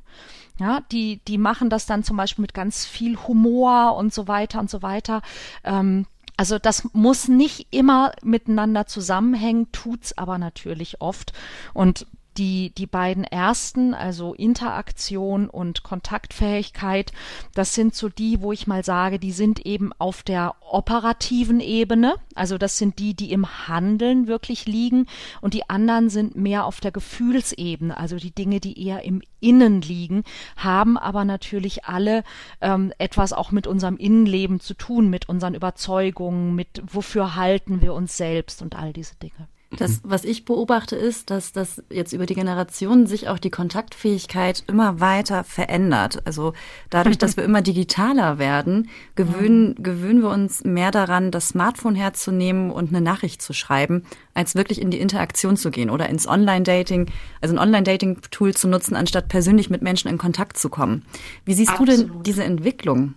Ja, 0.59 0.81
die, 0.91 1.21
die 1.27 1.37
machen 1.37 1.69
das 1.69 1.85
dann 1.85 2.03
zum 2.03 2.17
Beispiel 2.17 2.41
mit 2.41 2.53
ganz 2.53 2.85
viel 2.85 3.17
Humor 3.27 3.95
und 3.95 4.13
so 4.13 4.27
weiter 4.27 4.59
und 4.59 4.69
so 4.69 4.81
weiter. 4.81 5.21
Ähm, 5.63 6.05
also 6.35 6.59
das 6.59 6.87
muss 6.93 7.27
nicht 7.27 7.67
immer 7.71 8.11
miteinander 8.23 8.85
zusammenhängen, 8.85 9.71
tut's 9.71 10.17
aber 10.17 10.37
natürlich 10.37 11.01
oft. 11.01 11.33
Und 11.73 12.05
die, 12.37 12.71
die 12.71 12.87
beiden 12.87 13.23
ersten, 13.23 13.93
also 13.93 14.33
Interaktion 14.33 15.49
und 15.49 15.83
Kontaktfähigkeit, 15.83 17.11
das 17.53 17.73
sind 17.73 17.95
so 17.95 18.09
die, 18.09 18.41
wo 18.41 18.51
ich 18.51 18.67
mal 18.67 18.83
sage, 18.83 19.19
die 19.19 19.31
sind 19.31 19.65
eben 19.65 19.91
auf 19.97 20.23
der 20.23 20.55
operativen 20.61 21.59
Ebene. 21.59 22.15
Also 22.35 22.57
das 22.57 22.77
sind 22.77 22.99
die, 22.99 23.13
die 23.13 23.31
im 23.31 23.67
Handeln 23.67 24.27
wirklich 24.27 24.65
liegen. 24.65 25.07
Und 25.41 25.53
die 25.53 25.69
anderen 25.69 26.09
sind 26.09 26.35
mehr 26.35 26.65
auf 26.65 26.79
der 26.79 26.91
Gefühlsebene, 26.91 27.97
also 27.97 28.17
die 28.17 28.31
Dinge, 28.31 28.59
die 28.59 28.85
eher 28.85 29.03
im 29.03 29.21
Innen 29.39 29.81
liegen, 29.81 30.23
haben 30.55 30.97
aber 30.97 31.25
natürlich 31.25 31.85
alle 31.85 32.23
ähm, 32.61 32.91
etwas 32.97 33.33
auch 33.33 33.51
mit 33.51 33.67
unserem 33.67 33.97
Innenleben 33.97 34.59
zu 34.59 34.73
tun, 34.73 35.09
mit 35.09 35.29
unseren 35.29 35.53
Überzeugungen, 35.53 36.55
mit 36.55 36.81
wofür 36.85 37.35
halten 37.35 37.81
wir 37.81 37.93
uns 37.93 38.17
selbst 38.17 38.61
und 38.61 38.75
all 38.75 38.93
diese 38.93 39.15
Dinge. 39.15 39.47
Das, 39.75 39.99
was 40.03 40.23
ich 40.23 40.45
beobachte, 40.45 40.95
ist, 40.95 41.29
dass 41.29 41.51
das 41.51 41.83
jetzt 41.89 42.13
über 42.13 42.25
die 42.25 42.35
Generationen 42.35 43.05
sich 43.05 43.27
auch 43.27 43.37
die 43.37 43.49
Kontaktfähigkeit 43.49 44.63
immer 44.67 45.01
weiter 45.01 45.43
verändert. 45.43 46.21
Also 46.25 46.53
dadurch, 46.89 47.17
dass 47.17 47.35
wir 47.37 47.43
immer 47.43 47.61
digitaler 47.61 48.39
werden, 48.39 48.89
gewöhnen, 49.15 49.75
gewöhnen 49.75 50.21
wir 50.21 50.29
uns 50.29 50.63
mehr 50.63 50.91
daran, 50.91 51.31
das 51.31 51.49
Smartphone 51.49 51.95
herzunehmen 51.95 52.71
und 52.71 52.89
eine 52.89 53.01
Nachricht 53.01 53.41
zu 53.41 53.51
schreiben, 53.51 54.03
als 54.33 54.55
wirklich 54.55 54.81
in 54.81 54.89
die 54.89 55.01
Interaktion 55.01 55.57
zu 55.57 55.69
gehen 55.69 55.89
oder 55.89 56.07
ins 56.07 56.27
Online-Dating, 56.27 57.11
also 57.41 57.53
ein 57.53 57.59
Online-Dating-Tool 57.59 58.53
zu 58.53 58.69
nutzen, 58.69 58.95
anstatt 58.95 59.27
persönlich 59.27 59.69
mit 59.69 59.81
Menschen 59.81 60.07
in 60.07 60.17
Kontakt 60.17 60.57
zu 60.57 60.69
kommen. 60.69 61.03
Wie 61.43 61.53
siehst 61.53 61.71
Absolut. 61.71 61.93
du 61.93 62.03
denn 62.03 62.23
diese 62.23 62.45
Entwicklung? 62.45 63.15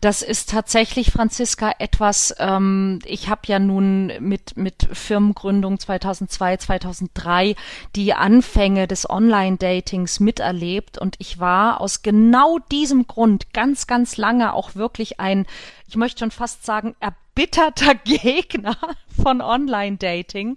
Das 0.00 0.22
ist 0.22 0.50
tatsächlich, 0.50 1.10
Franziska, 1.10 1.72
etwas, 1.78 2.34
ähm, 2.38 2.98
ich 3.04 3.28
habe 3.28 3.42
ja 3.46 3.58
nun 3.58 4.12
mit, 4.20 4.56
mit 4.56 4.88
Firmengründung 4.92 5.78
2002, 5.78 6.56
2003 6.58 7.56
die 7.96 8.14
Anfänge 8.14 8.86
des 8.86 9.08
Online-Datings 9.08 10.20
miterlebt. 10.20 10.98
Und 10.98 11.16
ich 11.18 11.38
war 11.38 11.80
aus 11.80 12.02
genau 12.02 12.58
diesem 12.70 13.06
Grund 13.06 13.52
ganz, 13.52 13.86
ganz 13.86 14.16
lange 14.16 14.52
auch 14.52 14.74
wirklich 14.74 15.20
ein, 15.20 15.46
ich 15.94 15.96
möchte 15.96 16.18
schon 16.18 16.32
fast 16.32 16.66
sagen, 16.66 16.96
erbitterter 16.98 17.94
Gegner 18.04 18.76
von 19.22 19.40
Online-Dating, 19.40 20.56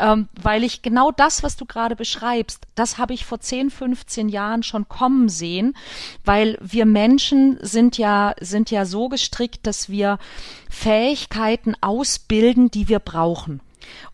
ähm, 0.00 0.28
weil 0.40 0.64
ich 0.64 0.80
genau 0.80 1.10
das, 1.10 1.42
was 1.42 1.56
du 1.56 1.66
gerade 1.66 1.94
beschreibst, 1.94 2.66
das 2.74 2.96
habe 2.96 3.12
ich 3.12 3.26
vor 3.26 3.38
10, 3.38 3.68
15 3.68 4.30
Jahren 4.30 4.62
schon 4.62 4.88
kommen 4.88 5.28
sehen, 5.28 5.76
weil 6.24 6.56
wir 6.62 6.86
Menschen 6.86 7.58
sind 7.60 7.98
ja, 7.98 8.34
sind 8.40 8.70
ja 8.70 8.86
so 8.86 9.10
gestrickt, 9.10 9.66
dass 9.66 9.90
wir 9.90 10.18
Fähigkeiten 10.70 11.74
ausbilden, 11.82 12.70
die 12.70 12.88
wir 12.88 13.00
brauchen. 13.00 13.60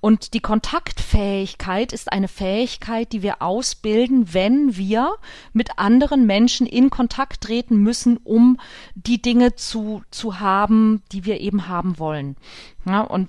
Und 0.00 0.35
die 0.35 0.40
Kontaktfähigkeit 0.40 1.93
ist 1.93 2.12
eine 2.12 2.28
Fähigkeit, 2.28 3.12
die 3.12 3.23
wir 3.23 3.43
ausbilden, 3.43 4.33
wenn 4.33 4.76
wir 4.76 5.14
mit 5.52 5.78
anderen 5.78 6.26
Menschen 6.26 6.66
in 6.66 6.90
Kontakt 6.90 7.43
treten 7.43 7.76
müssen, 7.78 8.19
um 8.25 8.59
die 8.95 9.21
Dinge 9.21 9.54
zu, 9.54 10.02
zu 10.11 10.40
haben, 10.40 11.02
die 11.12 11.25
wir 11.25 11.40
eben 11.40 11.69
haben 11.69 11.99
wollen. 11.99 12.37
Ja, 12.86 13.00
und 13.00 13.28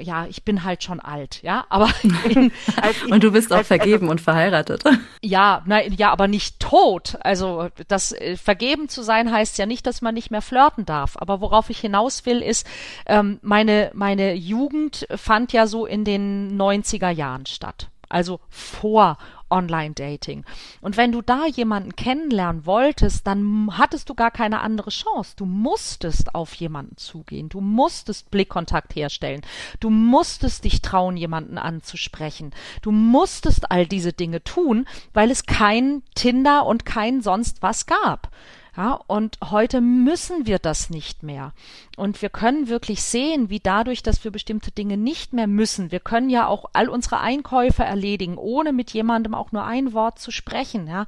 ja, 0.00 0.26
ich 0.26 0.44
bin 0.44 0.62
halt 0.62 0.84
schon 0.84 1.00
alt, 1.00 1.42
ja, 1.42 1.64
aber 1.70 1.90
in, 2.28 2.52
und 3.10 3.24
du 3.24 3.32
bist 3.32 3.52
auch 3.52 3.64
vergeben 3.64 4.04
also, 4.04 4.12
und 4.12 4.20
verheiratet. 4.20 4.84
Ja, 5.22 5.62
nein, 5.66 5.92
ja, 5.96 6.12
aber 6.12 6.28
nicht 6.28 6.60
tot. 6.60 7.16
Also 7.20 7.68
das 7.88 8.12
äh, 8.12 8.36
vergeben 8.36 8.88
zu 8.88 9.02
sein 9.02 9.32
heißt 9.32 9.58
ja 9.58 9.66
nicht, 9.66 9.86
dass 9.86 10.02
man 10.02 10.14
nicht 10.14 10.30
mehr 10.30 10.42
flirten 10.42 10.84
darf. 10.84 11.16
Aber 11.16 11.40
worauf 11.40 11.68
ich 11.70 11.80
hinaus 11.80 12.26
will, 12.26 12.42
ist 12.42 12.66
ähm, 13.06 13.40
meine 13.42 13.90
meine 13.94 14.34
Jugend 14.34 15.06
fand 15.16 15.52
ja 15.52 15.66
so 15.66 15.84
in 15.84 16.04
den 16.04 16.60
90er 16.60 17.10
Jahren 17.10 17.46
statt. 17.46 17.88
Also 18.08 18.38
vor 18.48 19.18
Online-Dating. 19.50 20.44
Und 20.80 20.96
wenn 20.96 21.12
du 21.12 21.22
da 21.22 21.46
jemanden 21.46 21.96
kennenlernen 21.96 22.66
wolltest, 22.66 23.26
dann 23.26 23.68
hattest 23.76 24.08
du 24.08 24.14
gar 24.14 24.30
keine 24.30 24.60
andere 24.60 24.90
Chance. 24.90 25.34
Du 25.36 25.46
musstest 25.46 26.34
auf 26.34 26.54
jemanden 26.54 26.96
zugehen. 26.96 27.48
Du 27.48 27.60
musstest 27.60 28.30
Blickkontakt 28.30 28.96
herstellen. 28.96 29.42
Du 29.80 29.90
musstest 29.90 30.64
dich 30.64 30.82
trauen, 30.82 31.16
jemanden 31.16 31.58
anzusprechen. 31.58 32.52
Du 32.82 32.90
musstest 32.90 33.70
all 33.70 33.86
diese 33.86 34.12
Dinge 34.12 34.42
tun, 34.42 34.86
weil 35.12 35.30
es 35.30 35.46
kein 35.46 36.02
Tinder 36.14 36.66
und 36.66 36.84
kein 36.84 37.20
sonst 37.22 37.62
was 37.62 37.86
gab. 37.86 38.30
Ja, 38.76 38.94
und 39.06 39.38
heute 39.50 39.80
müssen 39.80 40.46
wir 40.46 40.58
das 40.58 40.90
nicht 40.90 41.22
mehr. 41.22 41.52
Und 41.96 42.22
wir 42.22 42.28
können 42.28 42.68
wirklich 42.68 43.02
sehen, 43.02 43.48
wie 43.48 43.60
dadurch, 43.60 44.02
dass 44.02 44.24
wir 44.24 44.32
bestimmte 44.32 44.72
Dinge 44.72 44.96
nicht 44.96 45.32
mehr 45.32 45.46
müssen, 45.46 45.92
wir 45.92 46.00
können 46.00 46.28
ja 46.28 46.48
auch 46.48 46.66
all 46.72 46.88
unsere 46.88 47.20
Einkäufe 47.20 47.84
erledigen, 47.84 48.36
ohne 48.36 48.72
mit 48.72 48.90
jemandem 48.90 49.34
auch 49.34 49.52
nur 49.52 49.64
ein 49.64 49.92
Wort 49.92 50.18
zu 50.18 50.32
sprechen, 50.32 50.88
ja 50.88 51.06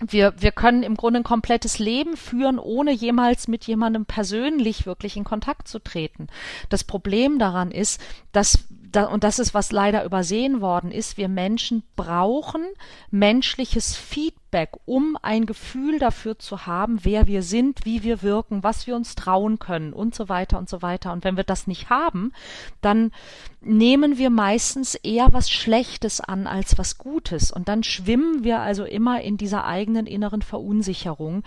wir, 0.00 0.34
wir 0.38 0.52
können 0.52 0.82
im 0.82 0.96
Grunde 0.96 1.20
ein 1.20 1.24
komplettes 1.24 1.78
Leben 1.78 2.16
führen, 2.16 2.58
ohne 2.58 2.92
jemals 2.92 3.48
mit 3.48 3.64
jemandem 3.64 4.06
persönlich 4.06 4.86
wirklich 4.86 5.16
in 5.16 5.24
Kontakt 5.24 5.68
zu 5.68 5.78
treten. 5.80 6.28
Das 6.68 6.84
Problem 6.84 7.38
daran 7.38 7.70
ist, 7.70 8.00
dass 8.32 8.64
da, 8.90 9.04
und 9.04 9.24
das 9.24 9.38
ist, 9.38 9.54
was 9.54 9.72
leider 9.72 10.04
übersehen 10.04 10.60
worden 10.60 10.90
ist, 10.90 11.16
wir 11.16 11.28
Menschen 11.28 11.82
brauchen 11.94 12.64
menschliches 13.10 13.96
Feedback, 13.96 14.70
um 14.86 15.16
ein 15.20 15.44
Gefühl 15.44 15.98
dafür 15.98 16.38
zu 16.38 16.66
haben, 16.66 17.00
wer 17.02 17.26
wir 17.26 17.42
sind, 17.42 17.84
wie 17.84 18.02
wir 18.02 18.22
wirken, 18.22 18.62
was 18.62 18.86
wir 18.86 18.96
uns 18.96 19.14
trauen 19.14 19.58
können 19.58 19.92
und 19.92 20.14
so 20.14 20.28
weiter 20.28 20.58
und 20.58 20.68
so 20.68 20.80
weiter. 20.80 21.12
Und 21.12 21.24
wenn 21.24 21.36
wir 21.36 21.44
das 21.44 21.66
nicht 21.66 21.90
haben, 21.90 22.32
dann 22.80 23.12
nehmen 23.60 24.16
wir 24.16 24.30
meistens 24.30 24.94
eher 24.94 25.32
was 25.32 25.50
Schlechtes 25.50 26.20
an 26.20 26.46
als 26.46 26.78
was 26.78 26.96
Gutes. 26.96 27.50
Und 27.50 27.68
dann 27.68 27.82
schwimmen 27.82 28.44
wir 28.44 28.60
also 28.60 28.84
immer 28.84 29.20
in 29.20 29.36
dieser 29.36 29.66
eigenen 29.66 30.06
inneren 30.06 30.42
Verunsicherung. 30.42 31.42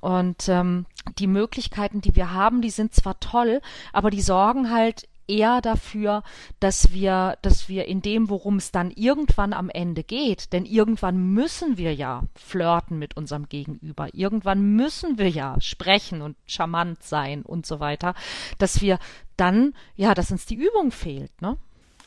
Und 0.00 0.48
ähm, 0.48 0.84
die 1.18 1.26
Möglichkeiten, 1.26 2.00
die 2.00 2.16
wir 2.16 2.32
haben, 2.32 2.60
die 2.60 2.70
sind 2.70 2.94
zwar 2.94 3.18
toll, 3.18 3.60
aber 3.92 4.10
die 4.10 4.20
sorgen 4.20 4.70
halt 4.70 5.08
eher 5.26 5.60
dafür, 5.60 6.22
dass 6.60 6.92
wir, 6.92 7.38
dass 7.42 7.68
wir 7.68 7.86
in 7.86 8.02
dem, 8.02 8.28
worum 8.28 8.56
es 8.56 8.70
dann 8.70 8.90
irgendwann 8.90 9.52
am 9.52 9.68
Ende 9.70 10.04
geht, 10.04 10.52
denn 10.52 10.64
irgendwann 10.64 11.32
müssen 11.32 11.78
wir 11.78 11.94
ja 11.94 12.22
flirten 12.34 12.98
mit 12.98 13.16
unserem 13.16 13.48
Gegenüber, 13.48 14.08
irgendwann 14.12 14.62
müssen 14.76 15.18
wir 15.18 15.28
ja 15.28 15.60
sprechen 15.60 16.22
und 16.22 16.36
charmant 16.46 17.02
sein 17.02 17.42
und 17.42 17.66
so 17.66 17.80
weiter, 17.80 18.14
dass 18.58 18.80
wir 18.80 18.98
dann, 19.36 19.74
ja, 19.96 20.14
dass 20.14 20.30
uns 20.30 20.46
die 20.46 20.56
Übung 20.56 20.90
fehlt, 20.90 21.40
ne? 21.40 21.56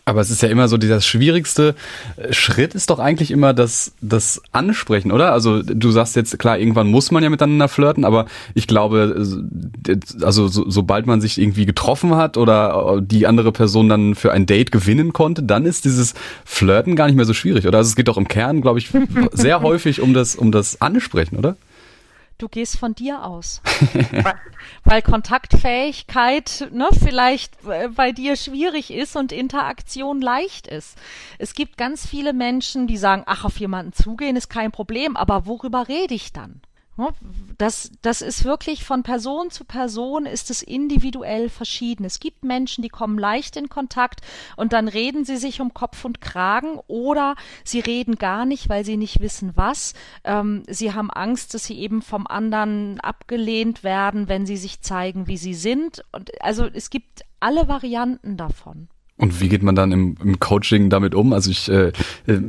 Aber 0.07 0.21
es 0.21 0.29
ist 0.29 0.43
ja 0.43 0.49
immer 0.49 0.67
so, 0.67 0.77
dieser 0.77 1.01
schwierigste 1.01 1.73
äh, 2.17 2.31
Schritt 2.31 2.75
ist 2.75 2.91
doch 2.91 2.99
eigentlich 2.99 3.31
immer 3.31 3.53
das, 3.53 3.93
das 4.01 4.39
Ansprechen, 4.51 5.11
oder? 5.11 5.33
Also 5.33 5.63
du 5.63 5.89
sagst 5.89 6.15
jetzt, 6.15 6.37
klar, 6.37 6.59
irgendwann 6.59 6.87
muss 6.87 7.09
man 7.09 7.23
ja 7.23 7.29
miteinander 7.31 7.67
flirten, 7.67 8.05
aber 8.05 8.27
ich 8.53 8.67
glaube, 8.67 9.15
also 10.21 10.47
so, 10.47 10.69
sobald 10.69 11.07
man 11.07 11.21
sich 11.21 11.39
irgendwie 11.39 11.65
getroffen 11.65 12.15
hat 12.15 12.37
oder 12.37 13.01
die 13.01 13.25
andere 13.25 13.51
Person 13.51 13.89
dann 13.89 14.13
für 14.13 14.31
ein 14.31 14.45
Date 14.45 14.71
gewinnen 14.71 15.11
konnte, 15.11 15.41
dann 15.41 15.65
ist 15.65 15.85
dieses 15.85 16.13
Flirten 16.45 16.95
gar 16.95 17.07
nicht 17.07 17.15
mehr 17.15 17.25
so 17.25 17.33
schwierig, 17.33 17.65
oder? 17.65 17.79
Also 17.79 17.89
es 17.89 17.95
geht 17.95 18.07
doch 18.07 18.17
im 18.17 18.27
Kern, 18.27 18.61
glaube 18.61 18.77
ich, 18.77 18.89
sehr 19.31 19.61
häufig 19.61 20.01
um 20.01 20.13
das, 20.13 20.35
um 20.35 20.51
das 20.51 20.81
Ansprechen, 20.81 21.37
oder? 21.37 21.57
Du 22.37 22.47
gehst 22.47 22.77
von 22.77 22.95
dir 22.95 23.23
aus. 23.23 23.61
weil, 24.83 25.01
Kontaktfähigkeit 25.01 26.69
ne, 26.71 26.87
vielleicht 26.91 27.53
äh, 27.65 27.89
bei 27.89 28.11
dir 28.11 28.35
schwierig 28.35 28.91
ist 28.91 29.15
und 29.15 29.31
Interaktion 29.31 30.21
leicht 30.21 30.67
ist. 30.67 30.97
Es 31.37 31.53
gibt 31.53 31.77
ganz 31.77 32.05
viele 32.05 32.33
Menschen, 32.33 32.87
die 32.87 32.97
sagen, 32.97 33.23
ach, 33.25 33.45
auf 33.45 33.57
jemanden 33.57 33.93
zugehen 33.93 34.35
ist 34.35 34.49
kein 34.49 34.71
Problem, 34.71 35.15
aber 35.15 35.45
worüber 35.45 35.87
rede 35.87 36.13
ich 36.13 36.33
dann? 36.33 36.61
Ne? 36.97 37.09
Das, 37.57 37.91
das 38.01 38.21
ist 38.21 38.45
wirklich 38.45 38.85
von 38.85 39.03
Person 39.03 39.49
zu 39.49 39.65
Person 39.65 40.25
ist 40.25 40.49
es 40.49 40.61
individuell 40.61 41.49
verschieden. 41.49 42.05
Es 42.05 42.19
gibt 42.19 42.43
Menschen, 42.43 42.81
die 42.81 42.89
kommen 42.89 43.17
leicht 43.17 43.57
in 43.57 43.69
Kontakt 43.69 44.21
und 44.55 44.73
dann 44.73 44.87
reden 44.87 45.25
sie 45.25 45.37
sich 45.37 45.59
um 45.59 45.73
Kopf 45.73 46.05
und 46.05 46.21
Kragen 46.21 46.79
oder 46.87 47.35
sie 47.63 47.81
reden 47.81 48.15
gar 48.15 48.45
nicht, 48.45 48.69
weil 48.69 48.85
sie 48.85 48.97
nicht 48.97 49.19
wissen 49.19 49.51
was. 49.55 49.93
Ähm, 50.23 50.63
sie 50.67 50.93
haben 50.93 51.11
Angst, 51.11 51.53
dass 51.53 51.65
sie 51.65 51.77
eben 51.79 52.01
vom 52.01 52.27
anderen 52.27 52.99
abgelehnt 53.01 53.83
werden, 53.83 54.29
wenn 54.29 54.45
sie 54.45 54.57
sich 54.57 54.81
zeigen, 54.81 55.27
wie 55.27 55.37
sie 55.37 55.53
sind. 55.53 56.03
Und 56.11 56.41
also 56.41 56.65
es 56.65 56.89
gibt 56.89 57.23
alle 57.39 57.67
Varianten 57.67 58.37
davon. 58.37 58.87
Und 59.17 59.39
wie 59.39 59.47
geht 59.47 59.63
man 59.63 59.75
dann 59.75 59.93
im, 59.93 60.17
im 60.21 60.39
Coaching 60.39 60.89
damit 60.89 61.15
um? 61.15 61.31
Also 61.31 61.49
ich, 61.49 61.69
äh, 61.69 61.93
äh, 62.27 62.41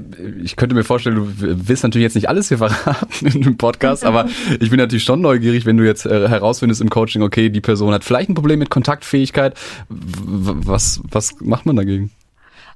ich 0.42 0.56
könnte 0.56 0.74
mir 0.74 0.82
vorstellen, 0.82 1.16
du 1.16 1.32
willst 1.68 1.84
natürlich 1.84 2.02
jetzt 2.02 2.16
nicht 2.16 2.28
alles 2.28 2.48
hier 2.48 2.58
verraten 2.58 3.26
in 3.26 3.42
dem 3.42 3.56
Podcast, 3.56 4.04
aber 4.04 4.28
ich 4.58 4.70
bin 4.70 4.78
natürlich 4.78 5.04
schon 5.04 5.20
neugierig, 5.20 5.64
wenn 5.64 5.76
du 5.76 5.84
jetzt 5.84 6.06
äh, 6.06 6.28
herausfindest 6.28 6.80
im 6.80 6.90
Coaching, 6.90 7.22
okay, 7.22 7.50
die 7.50 7.60
Person 7.60 7.94
hat 7.94 8.02
vielleicht 8.02 8.30
ein 8.30 8.34
Problem 8.34 8.58
mit 8.58 8.70
Kontaktfähigkeit. 8.70 9.56
Was, 9.88 11.00
was 11.08 11.36
macht 11.40 11.66
man 11.66 11.76
dagegen? 11.76 12.10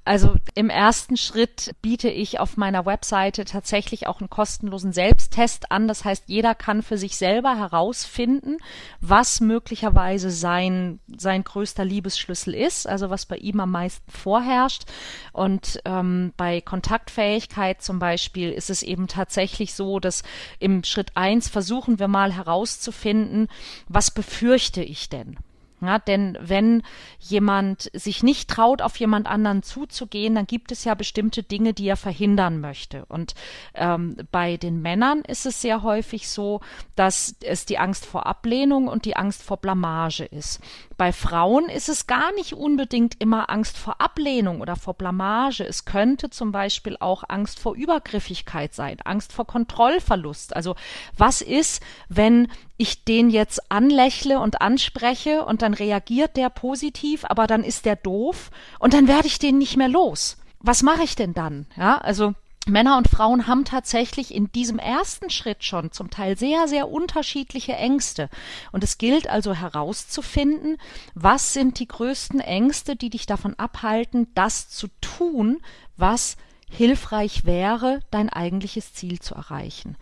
Also 0.02 0.34
im 0.54 0.70
ersten 0.70 1.18
Schritt 1.18 1.74
biete 1.82 2.08
ich 2.08 2.40
auf 2.40 2.56
meiner 2.56 2.86
Webseite 2.86 3.44
tatsächlich 3.44 4.06
auch 4.06 4.20
einen 4.20 4.30
kostenlosen 4.30 4.94
Selbsttest 4.94 5.70
an. 5.70 5.88
Das 5.88 6.04
heißt, 6.04 6.24
jeder 6.26 6.54
kann 6.54 6.82
für 6.82 6.96
sich 6.96 7.16
selber 7.16 7.56
herausfinden, 7.56 8.56
was 9.00 9.40
möglicherweise 9.40 10.30
sein, 10.30 11.00
sein 11.06 11.44
größter 11.44 11.84
Liebesschlüssel 11.84 12.54
ist, 12.54 12.88
also 12.88 13.10
was 13.10 13.26
bei 13.26 13.36
ihm 13.36 13.60
am 13.60 13.72
meisten 13.72 14.10
vorherrscht. 14.10 14.84
Und 15.32 15.80
ähm, 15.84 16.32
bei 16.36 16.62
Kontaktfähigkeit 16.62 17.82
zum 17.82 17.98
Beispiel 17.98 18.50
ist 18.50 18.70
es 18.70 18.82
eben 18.82 19.06
tatsächlich 19.06 19.74
so, 19.74 20.00
dass 20.00 20.22
im 20.58 20.82
Schritt 20.82 21.14
eins 21.14 21.48
versuchen 21.48 21.98
wir 21.98 22.08
mal 22.08 22.32
herauszufinden, 22.32 23.48
was 23.86 24.10
befürchte 24.10 24.82
ich 24.82 25.10
denn? 25.10 25.36
Ja, 25.80 25.98
denn 25.98 26.36
wenn 26.40 26.82
jemand 27.18 27.90
sich 27.94 28.22
nicht 28.22 28.50
traut, 28.50 28.82
auf 28.82 28.96
jemand 28.96 29.26
anderen 29.26 29.62
zuzugehen, 29.62 30.34
dann 30.34 30.46
gibt 30.46 30.72
es 30.72 30.84
ja 30.84 30.94
bestimmte 30.94 31.42
Dinge, 31.42 31.72
die 31.72 31.88
er 31.88 31.96
verhindern 31.96 32.60
möchte. 32.60 33.04
Und 33.06 33.34
ähm, 33.74 34.16
bei 34.30 34.56
den 34.56 34.82
Männern 34.82 35.22
ist 35.22 35.46
es 35.46 35.62
sehr 35.62 35.82
häufig 35.82 36.28
so, 36.28 36.60
dass 36.96 37.34
es 37.42 37.64
die 37.64 37.78
Angst 37.78 38.04
vor 38.04 38.26
Ablehnung 38.26 38.88
und 38.88 39.04
die 39.06 39.16
Angst 39.16 39.42
vor 39.42 39.56
Blamage 39.56 40.24
ist. 40.24 40.60
Bei 41.00 41.14
Frauen 41.14 41.70
ist 41.70 41.88
es 41.88 42.06
gar 42.06 42.30
nicht 42.34 42.52
unbedingt 42.52 43.14
immer 43.20 43.48
Angst 43.48 43.78
vor 43.78 44.02
Ablehnung 44.02 44.60
oder 44.60 44.76
vor 44.76 44.92
Blamage. 44.92 45.64
Es 45.64 45.86
könnte 45.86 46.28
zum 46.28 46.52
Beispiel 46.52 46.98
auch 47.00 47.24
Angst 47.26 47.58
vor 47.58 47.74
Übergriffigkeit 47.74 48.74
sein, 48.74 48.98
Angst 49.02 49.32
vor 49.32 49.46
Kontrollverlust. 49.46 50.54
Also 50.54 50.76
was 51.16 51.40
ist, 51.40 51.82
wenn 52.10 52.48
ich 52.76 53.06
den 53.06 53.30
jetzt 53.30 53.72
anlächle 53.72 54.40
und 54.40 54.60
anspreche 54.60 55.46
und 55.46 55.62
dann 55.62 55.72
reagiert 55.72 56.36
der 56.36 56.50
positiv, 56.50 57.24
aber 57.24 57.46
dann 57.46 57.64
ist 57.64 57.86
der 57.86 57.96
doof 57.96 58.50
und 58.78 58.92
dann 58.92 59.08
werde 59.08 59.26
ich 59.26 59.38
den 59.38 59.56
nicht 59.56 59.78
mehr 59.78 59.88
los. 59.88 60.36
Was 60.58 60.82
mache 60.82 61.04
ich 61.04 61.16
denn 61.16 61.32
dann? 61.32 61.64
Ja, 61.78 61.96
also 61.96 62.34
Männer 62.66 62.98
und 62.98 63.08
Frauen 63.08 63.46
haben 63.46 63.64
tatsächlich 63.64 64.34
in 64.34 64.52
diesem 64.52 64.78
ersten 64.78 65.30
Schritt 65.30 65.64
schon 65.64 65.92
zum 65.92 66.10
Teil 66.10 66.36
sehr, 66.36 66.68
sehr 66.68 66.88
unterschiedliche 66.88 67.72
Ängste. 67.72 68.28
Und 68.70 68.84
es 68.84 68.98
gilt 68.98 69.28
also 69.28 69.54
herauszufinden, 69.54 70.76
was 71.14 71.52
sind 71.52 71.78
die 71.78 71.88
größten 71.88 72.40
Ängste, 72.40 72.96
die 72.96 73.10
dich 73.10 73.26
davon 73.26 73.54
abhalten, 73.54 74.28
das 74.34 74.68
zu 74.68 74.88
tun, 75.00 75.60
was 75.96 76.36
hilfreich 76.70 77.44
wäre, 77.44 78.00
dein 78.10 78.28
eigentliches 78.30 78.94
Ziel 78.94 79.18
zu 79.18 79.34
erreichen. 79.34 79.96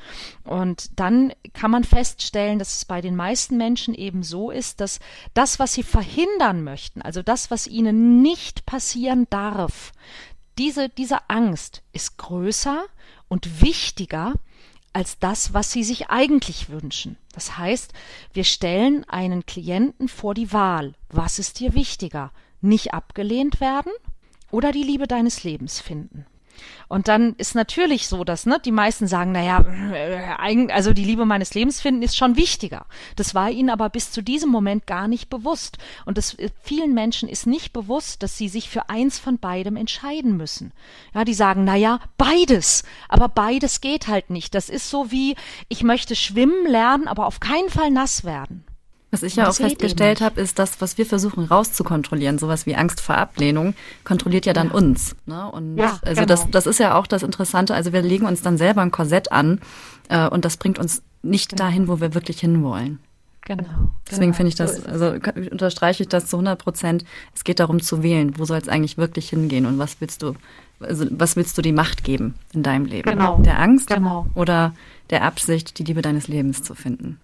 Und 0.44 1.01
dann 1.01 1.33
kann 1.55 1.71
man 1.71 1.83
feststellen, 1.83 2.59
dass 2.59 2.77
es 2.77 2.85
bei 2.85 3.01
den 3.01 3.16
meisten 3.16 3.57
Menschen 3.57 3.94
eben 3.94 4.23
so 4.23 4.51
ist, 4.51 4.81
dass 4.81 5.01
das, 5.33 5.59
was 5.59 5.73
sie 5.73 5.83
verhindern 5.83 6.62
möchten, 6.62 7.01
also 7.01 7.23
das, 7.23 7.51
was 7.51 7.66
ihnen 7.66 8.21
nicht 8.21 8.66
passieren 8.66 9.27
darf, 9.31 9.92
diese, 10.59 10.88
diese 10.88 11.31
Angst 11.31 11.83
ist 11.92 12.18
größer 12.18 12.85
und 13.29 13.62
wichtiger 13.62 14.35
als 14.92 15.18
das, 15.18 15.55
was 15.55 15.71
sie 15.71 15.85
sich 15.85 16.11
eigentlich 16.11 16.71
wünschen. 16.71 17.16
Das 17.33 17.57
heißt, 17.57 17.92
wir 18.33 18.44
stellen 18.44 19.05
einen 19.09 19.47
Klienten 19.47 20.09
vor 20.09 20.35
die 20.35 20.53
Wahl. 20.53 20.94
Was 21.09 21.38
ist 21.38 21.61
dir 21.61 21.75
wichtiger? 21.75 22.33
Nicht 22.61 22.92
abgelehnt 22.92 23.61
werden 23.61 23.92
oder 24.51 24.73
die 24.73 24.83
Liebe 24.83 25.07
deines 25.07 25.44
Lebens 25.44 25.81
finden? 25.81 26.27
Und 26.88 27.09
dann 27.09 27.35
ist 27.37 27.55
natürlich 27.55 28.09
so, 28.09 28.25
dass 28.25 28.47
ne, 28.47 28.59
die 28.64 28.73
meisten 28.73 29.07
sagen, 29.07 29.33
naja, 29.33 29.64
äh, 29.92 30.73
also 30.73 30.92
die 30.92 31.05
Liebe 31.05 31.25
meines 31.25 31.55
Lebens 31.55 31.81
finden 31.81 32.03
ist 32.03 32.16
schon 32.16 32.37
wichtiger. 32.37 32.87
Das 33.16 33.35
war 33.35 33.51
ihnen 33.51 33.71
aber 33.71 33.90
bis 33.90 34.11
zu 34.11 34.23
diesem 34.23 34.51
Moment 34.51 34.87
gar 34.87 35.09
nicht 35.09 35.29
bewusst. 35.29 35.79
Und 36.07 36.18
das, 36.18 36.35
äh, 36.35 36.51
vielen 36.62 36.94
Menschen 36.94 37.29
ist 37.29 37.47
nicht 37.47 37.73
bewusst, 37.73 38.23
dass 38.23 38.37
sie 38.38 38.49
sich 38.49 38.68
für 38.68 38.88
eins 38.88 39.18
von 39.18 39.38
beidem 39.38 39.77
entscheiden 39.77 40.37
müssen. 40.37 40.73
Ja, 41.14 41.25
die 41.25 41.35
sagen, 41.35 41.64
naja, 41.64 42.01
beides. 42.16 42.85
Aber 43.09 43.29
beides 43.29 43.81
geht 43.81 44.09
halt 44.09 44.31
nicht. 44.31 44.55
Das 44.55 44.68
ist 44.68 44.90
so 44.90 45.11
wie, 45.11 45.37
ich 45.68 45.83
möchte 45.83 46.16
schwimmen 46.16 46.66
lernen, 46.66 47.09
aber 47.09 47.27
auf 47.27 47.40
keinen 47.40 47.71
Fall 47.71 47.90
nass 47.90 48.25
werden. 48.25 48.64
Was 49.11 49.23
ich 49.23 49.37
ja 49.37 49.49
auch 49.49 49.55
festgestellt 49.55 50.21
habe, 50.21 50.40
ist 50.40 50.59
das, 50.59 50.83
was 50.83 50.99
wir 50.99 51.07
versuchen 51.07 51.44
rauszukontrollieren, 51.44 52.38
sowas 52.38 52.66
wie 52.66 52.75
Angst 52.75 53.01
vor 53.01 53.16
Ablehnung, 53.16 53.75
kontrolliert 54.05 54.44
ja 54.44 54.53
dann 54.53 54.68
ja. 54.68 54.75
uns. 54.75 55.16
Ne? 55.25 55.51
Und 55.51 55.79
ja, 55.79 55.99
also 56.03 56.23
genau. 56.23 56.27
das, 56.27 56.51
das 56.51 56.66
ist 56.66 56.79
ja 56.79 56.94
auch 56.94 57.07
das 57.07 57.23
Interessante. 57.23 57.75
Also 57.75 57.94
wir 57.94 58.03
legen 58.03 58.27
uns 58.27 58.42
dann 58.42 58.59
selber 58.59 58.83
ein 58.83 58.90
Korsett 58.90 59.33
an 59.33 59.61
äh, 60.11 60.29
und 60.29 60.44
das 60.44 60.59
bringt 60.59 60.79
uns 60.79 61.03
nicht 61.23 61.51
genau. 61.51 61.64
dahin, 61.64 61.88
wo 61.88 62.01
wir 62.01 62.14
wirklich 62.14 62.40
hinwollen. 62.40 63.01
Genau. 63.49 63.64
Deswegen 64.07 64.33
genau. 64.33 64.37
finde 64.37 64.49
ich 64.51 64.55
das, 64.57 64.85
also 64.85 65.14
unterstreiche 65.51 66.03
ich 66.03 66.09
das 66.11 66.27
zu 66.27 66.37
100 66.37 66.62
Prozent. 66.62 67.05
Es 67.35 67.44
geht 67.44 67.61
darum 67.61 67.81
zu 67.81 68.03
wählen, 68.03 68.38
wo 68.38 68.44
soll 68.44 68.59
es 68.59 68.68
eigentlich 68.68 68.99
wirklich 68.99 69.31
hingehen 69.31 69.64
und 69.64 69.79
was 69.79 70.03
willst 70.03 70.23
du, 70.23 70.35
also 70.81 71.07
was 71.11 71.35
willst 71.35 71.57
du 71.57 71.62
die 71.62 71.73
Macht 71.73 72.05
geben 72.05 72.35
in 72.53 72.62
deinem 72.62 72.85
Leben? 72.85 73.09
Genau. 73.09 73.38
Der 73.38 73.59
Angst 73.59 73.88
genau. 73.88 74.27
oder 74.35 74.75
der 75.09 75.25
Absicht, 75.25 75.79
die 75.79 75.85
Liebe 75.85 76.03
deines 76.03 76.29
Lebens 76.29 76.62
zu 76.62 76.75
finden? 76.75 77.18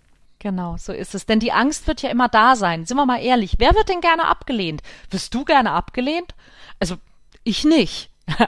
Genau, 0.44 0.76
so 0.76 0.92
ist 0.92 1.14
es. 1.14 1.24
Denn 1.24 1.40
die 1.40 1.52
Angst 1.52 1.86
wird 1.86 2.02
ja 2.02 2.10
immer 2.10 2.28
da 2.28 2.54
sein. 2.54 2.84
Sind 2.84 2.98
wir 2.98 3.06
mal 3.06 3.22
ehrlich. 3.22 3.54
Wer 3.56 3.74
wird 3.74 3.88
denn 3.88 4.02
gerne 4.02 4.26
abgelehnt? 4.26 4.82
Wirst 5.08 5.32
du 5.32 5.42
gerne 5.46 5.70
abgelehnt? 5.70 6.34
Also, 6.78 6.96
ich 7.44 7.64
nicht. 7.64 8.10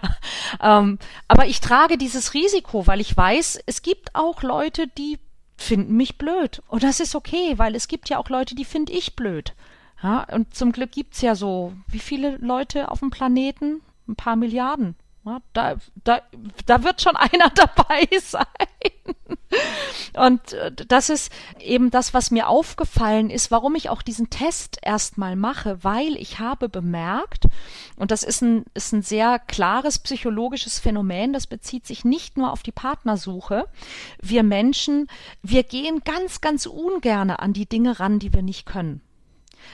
ähm, 0.63 0.99
aber 1.27 1.47
ich 1.47 1.63
trage 1.63 1.97
dieses 1.97 2.35
Risiko, 2.35 2.87
weil 2.87 3.01
ich 3.01 3.17
weiß, 3.17 3.61
es 3.65 3.81
gibt 3.81 4.15
auch 4.15 4.43
Leute, 4.43 4.89
die 4.89 5.19
finden 5.57 5.97
mich 5.97 6.19
blöd. 6.19 6.63
Und 6.69 6.83
das 6.83 7.01
ist 7.01 7.15
okay, 7.15 7.55
weil 7.57 7.75
es 7.75 7.89
gibt 7.89 8.11
ja 8.11 8.19
auch 8.19 8.29
Leute, 8.29 8.55
die 8.55 8.67
finde 8.67 8.93
ich 8.93 9.17
blöd. 9.17 9.55
Ja, 10.03 10.25
und 10.35 10.55
zum 10.55 10.73
Glück 10.73 10.93
gibt's 10.93 11.23
ja 11.23 11.35
so, 11.35 11.73
wie 11.87 11.99
viele 11.99 12.37
Leute 12.37 12.91
auf 12.91 12.99
dem 12.99 13.09
Planeten? 13.09 13.81
Ein 14.07 14.17
paar 14.17 14.37
Milliarden. 14.37 14.97
Ja, 15.25 15.39
da, 15.55 15.77
da, 16.05 16.21
da 16.67 16.85
wird 16.85 17.01
schon 17.01 17.17
einer 17.17 17.49
dabei 17.49 18.07
sein. 18.21 18.45
Und 20.17 20.53
äh, 20.55 20.73
das 20.73 21.11
ist 21.11 21.31
eben 21.61 21.91
das, 21.91 22.15
was 22.15 22.31
mir 22.31 22.49
aufgefallen 22.49 23.31
ist, 23.31 23.51
warum 23.51 23.75
ich 23.75 23.91
auch 23.91 24.03
diesen 24.03 24.31
Test 24.31 24.79
erstmal 24.83 25.37
mache, 25.37 25.83
weil 25.85 26.17
ich 26.17 26.39
habe 26.39 26.69
bemerkt, 26.69 27.45
und 27.97 28.11
das 28.11 28.23
ist 28.23 28.43
ein, 28.43 28.65
ist 28.75 28.93
ein 28.93 29.03
sehr 29.03 29.39
klares 29.39 29.99
psychologisches 29.99 30.79
Phänomen, 30.79 31.33
das 31.33 31.47
bezieht 31.47 31.87
sich 31.87 32.05
nicht 32.05 32.37
nur 32.37 32.53
auf 32.53 32.63
die 32.63 32.73
Partnersuche. 32.73 33.67
Wir 34.21 34.43
Menschen, 34.43 35.09
wir 35.43 35.63
gehen 35.63 36.01
ganz, 36.05 36.41
ganz 36.41 36.67
ungerne 36.67 37.39
an 37.39 37.53
die 37.53 37.67
Dinge 37.67 38.01
ran, 38.01 38.19
die 38.19 38.33
wir 38.33 38.43
nicht 38.43 38.67
können. 38.67 39.03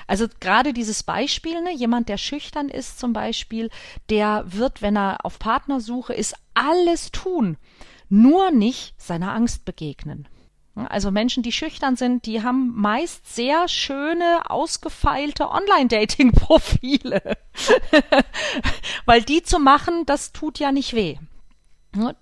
Also 0.06 0.26
gerade 0.40 0.72
dieses 0.72 1.02
Beispiel, 1.02 1.60
ne, 1.60 1.74
jemand, 1.74 2.08
der 2.08 2.16
schüchtern 2.16 2.68
ist 2.68 2.98
zum 2.98 3.12
Beispiel, 3.12 3.70
der 4.08 4.44
wird, 4.46 4.82
wenn 4.82 4.96
er 4.96 5.24
auf 5.24 5.38
Partnersuche 5.38 6.14
ist, 6.14 6.34
alles 6.54 7.12
tun, 7.12 7.56
nur 8.12 8.51
nicht 8.51 8.94
seiner 9.01 9.33
Angst 9.33 9.64
begegnen. 9.64 10.29
Also 10.75 11.11
Menschen, 11.11 11.42
die 11.42 11.53
schüchtern 11.53 11.96
sind, 11.96 12.27
die 12.27 12.42
haben 12.42 12.75
meist 12.75 13.35
sehr 13.35 13.68
schöne, 13.68 14.51
ausgefeilte 14.51 15.51
Online-Dating-Profile. 15.51 17.38
Weil 19.07 19.22
die 19.22 19.42
zu 19.42 19.59
machen, 19.59 20.05
das 20.07 20.33
tut 20.33 20.59
ja 20.59 20.72
nicht 20.72 20.94
weh. 20.94 21.16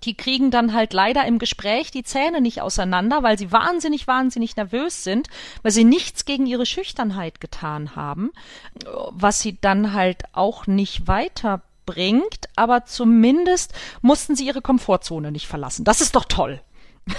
Die 0.03 0.15
kriegen 0.15 0.49
dann 0.51 0.73
halt 0.73 0.93
leider 0.93 1.25
im 1.25 1.39
Gespräch 1.39 1.91
die 1.91 2.03
Zähne 2.03 2.41
nicht 2.41 2.61
auseinander, 2.61 3.23
weil 3.23 3.37
sie 3.37 3.53
wahnsinnig, 3.53 4.05
wahnsinnig 4.05 4.57
nervös 4.57 5.05
sind, 5.05 5.29
weil 5.61 5.71
sie 5.71 5.85
nichts 5.85 6.25
gegen 6.25 6.45
ihre 6.45 6.65
Schüchternheit 6.65 7.39
getan 7.39 7.95
haben, 7.95 8.31
was 9.11 9.39
sie 9.39 9.57
dann 9.61 9.93
halt 9.93 10.23
auch 10.33 10.67
nicht 10.67 11.07
weiterbringt, 11.91 12.49
aber 12.55 12.85
zumindest 12.85 13.73
mussten 14.01 14.35
sie 14.35 14.45
ihre 14.45 14.61
Komfortzone 14.61 15.31
nicht 15.31 15.47
verlassen. 15.47 15.83
Das 15.83 16.01
ist 16.01 16.15
doch 16.15 16.25
toll. 16.25 16.61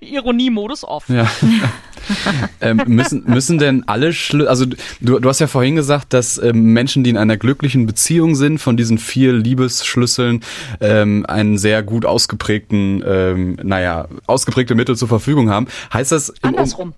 Ironie-Modus 0.00 0.84
off. 0.84 1.08
Ja. 1.08 1.30
ähm, 2.60 2.82
müssen, 2.86 3.24
müssen 3.26 3.58
denn 3.58 3.86
alle 3.86 4.12
Schlüssel, 4.12 4.48
also 4.48 4.66
du, 5.00 5.18
du 5.18 5.28
hast 5.28 5.40
ja 5.40 5.46
vorhin 5.46 5.76
gesagt, 5.76 6.12
dass 6.12 6.38
ähm, 6.38 6.72
Menschen, 6.72 7.04
die 7.04 7.10
in 7.10 7.16
einer 7.16 7.36
glücklichen 7.36 7.86
Beziehung 7.86 8.34
sind, 8.34 8.58
von 8.58 8.76
diesen 8.76 8.98
vier 8.98 9.32
Liebesschlüsseln 9.32 10.42
ähm, 10.80 11.24
einen 11.26 11.58
sehr 11.58 11.82
gut 11.82 12.06
ausgeprägten, 12.06 13.02
ähm, 13.06 13.58
naja, 13.62 14.08
ausgeprägte 14.26 14.74
Mittel 14.74 14.96
zur 14.96 15.08
Verfügung 15.08 15.50
haben. 15.50 15.66
Heißt 15.92 16.12
das 16.12 16.32
Andersrum. 16.42 16.94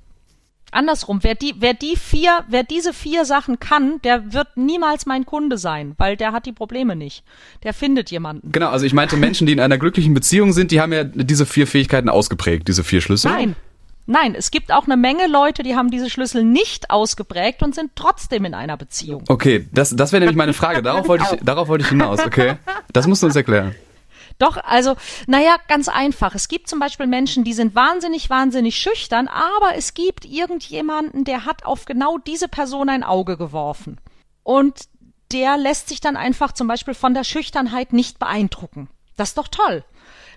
Andersrum, 0.73 1.21
wer 1.23 1.35
die, 1.35 1.55
wer 1.59 1.75
die 1.75 1.97
vier, 1.97 2.45
wer 2.49 2.65
diese 2.65 2.93
vier 2.93 3.25
Sachen 3.25 3.61
kann, 3.61 4.01
der 4.03 4.33
wird 4.33 4.57
niemals 4.57 5.07
mein 5.07 5.27
Kunde 5.27 5.59
sein, 5.59 5.95
weil 5.99 6.17
der 6.17 6.33
hat 6.33 6.47
die 6.47 6.53
Probleme 6.53 6.97
nicht. 6.97 7.25
Der 7.63 7.75
findet 7.75 8.11
jemanden. 8.11 8.51
Genau, 8.53 8.71
also 8.71 8.87
ich 8.87 8.95
meinte 8.95 9.17
Menschen, 9.17 9.47
die 9.47 9.53
in 9.53 9.61
einer 9.61 9.79
glücklichen 9.79 10.15
Beziehung 10.15 10.53
sind, 10.53 10.71
die 10.71 10.81
haben 10.81 10.93
ja 10.93 11.05
diese 11.05 11.47
vier 11.47 11.67
Fähigkeiten 11.67 12.09
ausgeprägt, 12.09 12.69
diese 12.69 12.85
vier 12.85 13.01
Schlüssel. 13.01 13.31
Nein. 13.31 13.57
Nein, 14.07 14.35
es 14.35 14.51
gibt 14.51 14.73
auch 14.73 14.87
eine 14.87 14.97
Menge 14.97 15.29
Leute, 15.29 15.63
die 15.63 15.77
haben 15.77 15.89
diese 15.89 16.11
Schlüssel 16.11 16.43
nicht 16.43 16.91
ausgeprägt 16.91 17.63
und 17.63 17.73
sind 17.75 17.93
trotzdem 17.95 18.45
in 18.45 18.53
einer 18.53 18.77
Beziehung. 18.77 19.23
Okay, 19.29 19.69
das, 19.73 19.95
das 19.95 20.11
wäre 20.11 20.21
nämlich 20.21 20.37
meine 20.37 20.55
Frage. 20.55 20.83
Darauf 20.83 21.07
wollte 21.07 21.25
ich, 21.33 21.41
darauf 21.45 21.69
wollte 21.69 21.85
ich 21.85 21.91
hinaus. 21.91 22.19
Okay, 22.27 22.57
das 22.93 23.07
musst 23.07 23.23
du 23.23 23.29
uns 23.29 23.37
erklären. 23.37 23.77
Doch, 24.43 24.57
also, 24.57 24.97
naja, 25.29 25.55
ganz 25.69 25.89
einfach. 25.89 26.35
Es 26.35 26.49
gibt 26.49 26.69
zum 26.69 26.81
Beispiel 26.81 27.07
Menschen, 27.07 27.45
die 27.45 27.53
sind 27.53 27.77
wahnsinnig, 27.77 28.29
wahnsinnig 28.29 28.77
schüchtern, 28.77 29.29
aber 29.29 29.77
es 29.77 29.95
gibt 29.95 30.25
irgendjemanden, 30.25 31.23
der 31.23 31.45
hat 31.45 31.65
auf 31.65 31.85
genau 31.85 32.19
diese 32.19 32.49
Person 32.49 32.89
ein 32.89 33.05
Auge 33.05 33.37
geworfen. 33.37 34.01
Und 34.43 34.89
der 35.31 35.57
lässt 35.57 35.89
sich 35.89 36.01
dann 36.01 36.17
einfach 36.17 36.51
zum 36.51 36.67
Beispiel 36.67 36.95
von 36.95 37.15
der 37.15 37.23
Schüchternheit 37.23 37.93
nicht 37.93 38.19
beeindrucken. 38.19 38.89
Das 39.17 39.29
ist 39.29 39.39
doch 39.39 39.47
toll 39.47 39.85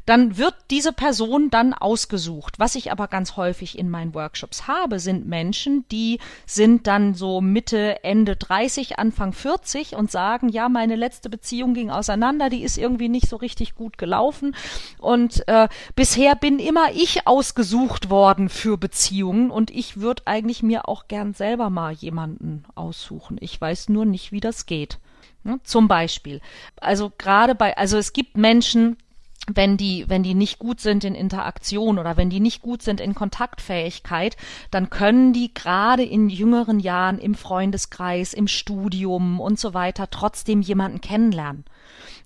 dann 0.05 0.37
wird 0.37 0.55
diese 0.69 0.93
Person 0.93 1.49
dann 1.49 1.73
ausgesucht. 1.73 2.59
Was 2.59 2.75
ich 2.75 2.91
aber 2.91 3.07
ganz 3.07 3.37
häufig 3.37 3.77
in 3.77 3.89
meinen 3.89 4.13
Workshops 4.13 4.67
habe, 4.67 4.99
sind 4.99 5.27
Menschen, 5.27 5.85
die 5.91 6.19
sind 6.45 6.87
dann 6.87 7.13
so 7.13 7.41
Mitte, 7.41 8.03
Ende 8.03 8.35
30, 8.35 8.99
Anfang 8.99 9.33
40 9.33 9.95
und 9.95 10.11
sagen, 10.11 10.49
ja, 10.49 10.69
meine 10.69 10.95
letzte 10.95 11.29
Beziehung 11.29 11.73
ging 11.73 11.89
auseinander, 11.89 12.49
die 12.49 12.63
ist 12.63 12.77
irgendwie 12.77 13.09
nicht 13.09 13.27
so 13.27 13.35
richtig 13.35 13.75
gut 13.75 13.97
gelaufen 13.97 14.55
und 14.99 15.47
äh, 15.47 15.67
bisher 15.95 16.35
bin 16.35 16.59
immer 16.59 16.91
ich 16.93 17.27
ausgesucht 17.27 18.09
worden 18.09 18.49
für 18.49 18.77
Beziehungen 18.77 19.51
und 19.51 19.71
ich 19.71 19.97
würde 19.97 20.23
eigentlich 20.25 20.63
mir 20.63 20.87
auch 20.87 21.07
gern 21.07 21.33
selber 21.33 21.69
mal 21.69 21.93
jemanden 21.93 22.65
aussuchen. 22.75 23.37
Ich 23.39 23.59
weiß 23.59 23.89
nur 23.89 24.05
nicht, 24.05 24.31
wie 24.31 24.39
das 24.39 24.65
geht. 24.65 24.99
Ne? 25.43 25.59
Zum 25.63 25.87
Beispiel. 25.87 26.41
Also 26.77 27.11
gerade 27.17 27.55
bei, 27.55 27.77
also 27.77 27.97
es 27.97 28.13
gibt 28.13 28.35
Menschen, 28.35 28.97
wenn 29.53 29.77
die, 29.77 30.05
wenn 30.07 30.23
die 30.23 30.33
nicht 30.33 30.59
gut 30.59 30.79
sind 30.79 31.03
in 31.03 31.15
Interaktion 31.15 31.99
oder 31.99 32.17
wenn 32.17 32.29
die 32.29 32.39
nicht 32.39 32.61
gut 32.61 32.81
sind 32.81 32.99
in 32.99 33.13
Kontaktfähigkeit, 33.13 34.37
dann 34.71 34.89
können 34.89 35.33
die 35.33 35.53
gerade 35.53 36.03
in 36.03 36.29
jüngeren 36.29 36.79
Jahren 36.79 37.19
im 37.19 37.35
Freundeskreis, 37.35 38.33
im 38.33 38.47
Studium 38.47 39.39
und 39.39 39.59
so 39.59 39.73
weiter 39.73 40.09
trotzdem 40.09 40.61
jemanden 40.61 41.01
kennenlernen. 41.01 41.65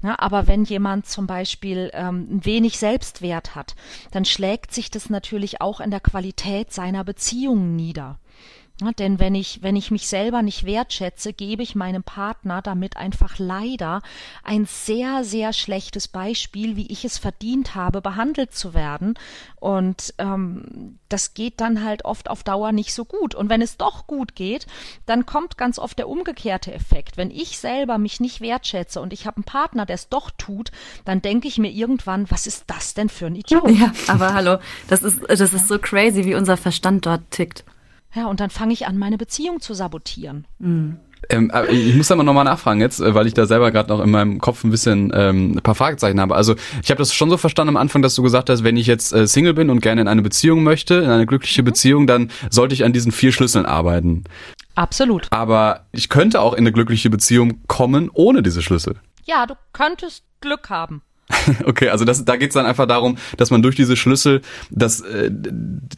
Ja, 0.01 0.15
aber 0.17 0.47
wenn 0.47 0.63
jemand 0.63 1.08
zum 1.08 1.27
Beispiel 1.27 1.91
ähm, 1.93 2.27
wenig 2.43 2.79
Selbstwert 2.79 3.55
hat, 3.55 3.75
dann 4.12 4.23
schlägt 4.23 4.73
sich 4.73 4.89
das 4.89 5.10
natürlich 5.10 5.60
auch 5.62 5.82
in 5.82 5.91
der 5.91 5.99
Qualität 5.99 6.71
seiner 6.71 7.03
Beziehungen 7.03 7.75
nieder. 7.75 8.17
Denn 8.98 9.20
wenn 9.20 9.36
ich, 9.36 9.62
wenn 9.62 9.76
ich 9.76 9.92
mich 9.92 10.08
selber 10.08 10.42
nicht 10.42 10.65
wertschätze, 10.65 11.34
gebe 11.34 11.63
ich 11.63 11.76
meinem 11.76 12.04
Partner 12.04 12.62
damit 12.62 12.96
einfach 12.96 13.38
leider 13.38 14.02
ein 14.44 14.65
sehr, 14.65 15.26
sehr 15.26 15.52
schlechtes 15.52 16.08
Beispiel, 16.08 16.78
wie 16.78 16.88
ich 16.88 17.04
es 17.04 17.18
verdient 17.18 17.76
habe, 17.76 18.02
behandelt 18.02 18.54
zu 18.54 18.74
werden. 18.74 19.15
Und 19.58 20.13
ähm, 20.18 20.98
das 21.10 21.34
geht 21.34 21.60
dann 21.60 21.84
halt 21.84 22.06
oft 22.06 22.30
auf 22.30 22.44
Dauer 22.44 22.72
nicht 22.72 22.94
so 22.94 23.04
gut. 23.04 23.36
Und 23.36 23.50
wenn 23.50 23.62
es 23.62 23.76
doch 23.76 24.08
gut 24.08 24.36
geht, 24.36 24.65
dann 25.06 25.26
kommt 25.26 25.58
ganz 25.58 25.78
oft 25.78 26.00
der 26.00 26.08
umgekehrte 26.08 26.74
Effekt. 26.74 27.18
Wenn 27.18 27.32
ich 27.32 27.60
selber 27.60 27.98
mich 27.98 28.22
nicht 28.22 28.39
wertschätze 28.39 29.02
und 29.02 29.12
ich 29.12 29.28
habe 29.28 29.38
einen 29.38 29.44
Partner, 29.44 29.86
der 29.86 29.96
es 29.96 30.08
doch 30.08 30.32
tut, 30.38 30.72
dann 31.04 31.22
denke 31.22 31.50
ich 31.50 31.58
mir 31.58 31.72
irgendwann, 31.72 32.32
was 32.32 32.48
ist 32.48 32.63
das 32.68 32.94
denn 32.94 33.10
für 33.10 33.26
ein 33.26 33.36
Idiot? 33.36 33.70
Ja, 33.72 33.92
aber 34.08 34.34
hallo, 34.34 34.58
das 34.88 35.04
ist, 35.04 35.20
das 35.28 35.54
ist 35.54 35.68
so 35.68 35.80
crazy, 35.80 36.24
wie 36.24 36.36
unser 36.36 36.56
Verstand 36.56 37.06
dort 37.06 37.30
tickt. 37.32 37.65
Ja, 38.15 38.28
und 38.28 38.39
dann 38.39 38.50
fange 38.50 38.74
ich 38.74 38.88
an, 38.88 38.98
meine 38.98 39.17
Beziehung 39.17 39.62
zu 39.62 39.74
sabotieren. 39.74 40.48
Mhm. 40.58 41.00
Ähm, 41.30 41.52
ich 41.69 41.95
muss 41.95 42.12
aber 42.12 42.24
nochmal 42.24 42.45
nachfragen 42.45 42.80
jetzt, 42.80 43.00
äh, 43.00 43.13
weil 43.13 43.28
ich 43.28 43.34
da 43.34 43.45
selber 43.45 43.72
gerade 43.72 43.89
noch 43.89 44.00
in 44.00 44.10
meinem 44.10 44.39
Kopf 44.39 44.63
ein 44.63 44.72
bisschen 44.72 45.12
ähm, 45.13 45.58
ein 45.58 45.62
paar 45.62 45.76
Fragezeichen 45.76 46.19
habe. 46.19 46.36
Also 46.36 46.56
ich 46.82 46.89
habe 46.89 47.00
das 47.00 47.13
schon 47.13 47.30
so 47.30 47.38
verstanden 47.38 47.69
am 47.69 47.78
Anfang, 47.78 48.02
dass 48.02 48.15
du 48.15 48.24
gesagt 48.24 48.50
hast, 48.50 48.63
wenn 48.63 48.78
ich 48.78 48.88
jetzt 48.88 49.13
äh, 49.13 49.28
Single 49.28 49.54
bin 49.54 49.69
und 49.69 49.82
gerne 49.82 50.02
in 50.02 50.08
eine 50.08 50.22
Beziehung 50.22 50.63
möchte, 50.63 50.95
in 50.95 51.10
eine 51.10 51.26
glückliche 51.26 51.62
mhm. 51.62 51.65
Beziehung, 51.65 52.08
dann 52.08 52.32
sollte 52.50 52.74
ich 52.74 52.84
an 52.84 52.93
diesen 52.93 53.12
vier 53.12 53.32
Schlüsseln 53.32 53.65
arbeiten. 53.65 54.24
Absolut. 54.76 55.28
Aber 55.32 55.86
ich 55.91 56.10
könnte 56.10 56.41
auch 56.41 56.54
in 56.54 56.60
eine 56.60 56.72
glückliche 56.72 57.10
Beziehung 57.10 57.62
kommen 57.67 58.10
ohne 58.13 58.41
diese 58.41 58.62
Schlüssel. 58.62 58.95
Ja, 59.26 59.45
du 59.45 59.56
könntest 59.74 60.24
Glück 60.41 60.69
haben. 60.69 61.02
Okay, 61.65 61.89
also 61.89 62.06
das, 62.06 62.25
da 62.25 62.36
geht's 62.36 62.54
dann 62.54 62.65
einfach 62.65 62.88
darum, 62.88 63.17
dass 63.38 63.52
man 63.52 63.62
durch 63.62 63.75
diese 63.75 63.95
Schlüssel 63.95 64.41
das, 64.69 65.02
äh, 65.02 65.32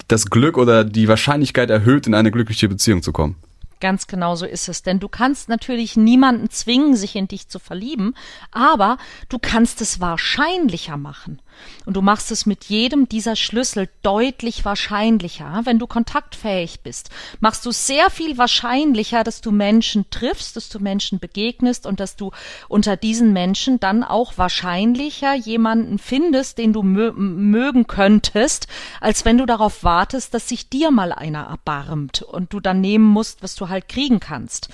das 0.08 0.28
Glück 0.28 0.58
oder 0.58 0.84
die 0.84 1.08
Wahrscheinlichkeit 1.08 1.70
erhöht, 1.70 2.08
in 2.08 2.14
eine 2.14 2.32
glückliche 2.32 2.68
Beziehung 2.68 3.02
zu 3.02 3.12
kommen. 3.12 3.36
Ganz 3.82 4.06
genau 4.06 4.36
so 4.36 4.46
ist 4.46 4.70
es. 4.70 4.84
Denn 4.84 5.00
du 5.00 5.10
kannst 5.10 5.50
natürlich 5.50 5.98
niemanden 5.98 6.50
zwingen, 6.50 6.96
sich 6.96 7.16
in 7.16 7.28
dich 7.28 7.48
zu 7.50 7.58
verlieben, 7.60 8.16
aber 8.52 8.98
du 9.28 9.40
kannst 9.40 9.82
es 9.82 10.00
wahrscheinlicher 10.00 10.98
machen. 10.98 11.42
Und 11.86 11.96
du 11.96 12.02
machst 12.02 12.32
es 12.32 12.46
mit 12.46 12.66
jedem 12.66 13.10
dieser 13.10 13.36
Schlüssel 13.36 13.90
deutlich 14.04 14.66
wahrscheinlicher. 14.66 15.62
Wenn 15.64 15.80
du 15.80 15.88
kontaktfähig 15.88 16.82
bist, 16.82 17.10
machst 17.40 17.66
du 17.66 17.72
sehr 17.72 18.10
viel 18.10 18.38
wahrscheinlicher, 18.38 19.24
dass 19.24 19.42
du 19.42 19.52
Menschen 19.52 20.10
triffst, 20.10 20.56
dass 20.56 20.70
du 20.70 20.80
Menschen 20.80 21.20
begegnest 21.20 21.86
und 21.86 22.00
dass 22.00 22.16
du 22.16 22.32
unter 22.68 22.98
diesen 22.98 23.34
Menschen 23.34 23.80
dann 23.80 24.04
auch 24.04 24.38
wahrscheinlicher 24.38 25.34
jemanden 25.34 25.98
findest, 25.98 26.58
den 26.58 26.74
du 26.74 26.84
mö 26.84 27.12
mögen 27.12 27.88
könntest, 27.88 28.68
als 29.00 29.26
wenn 29.26 29.38
du 29.38 29.46
darauf 29.46 29.84
wartest, 29.84 30.34
dass 30.34 30.50
sich 30.50 30.70
dir 30.70 30.92
mal 30.92 31.12
einer 31.12 31.44
erbarmt 31.44 32.22
und 32.22 32.54
du 32.54 32.60
dann 32.60 32.82
nehmen 32.82 33.06
musst, 33.06 33.44
was 33.44 33.56
du 33.56 33.70
halt 33.70 33.88
kriegen 33.90 34.20
kannst. 34.20 34.70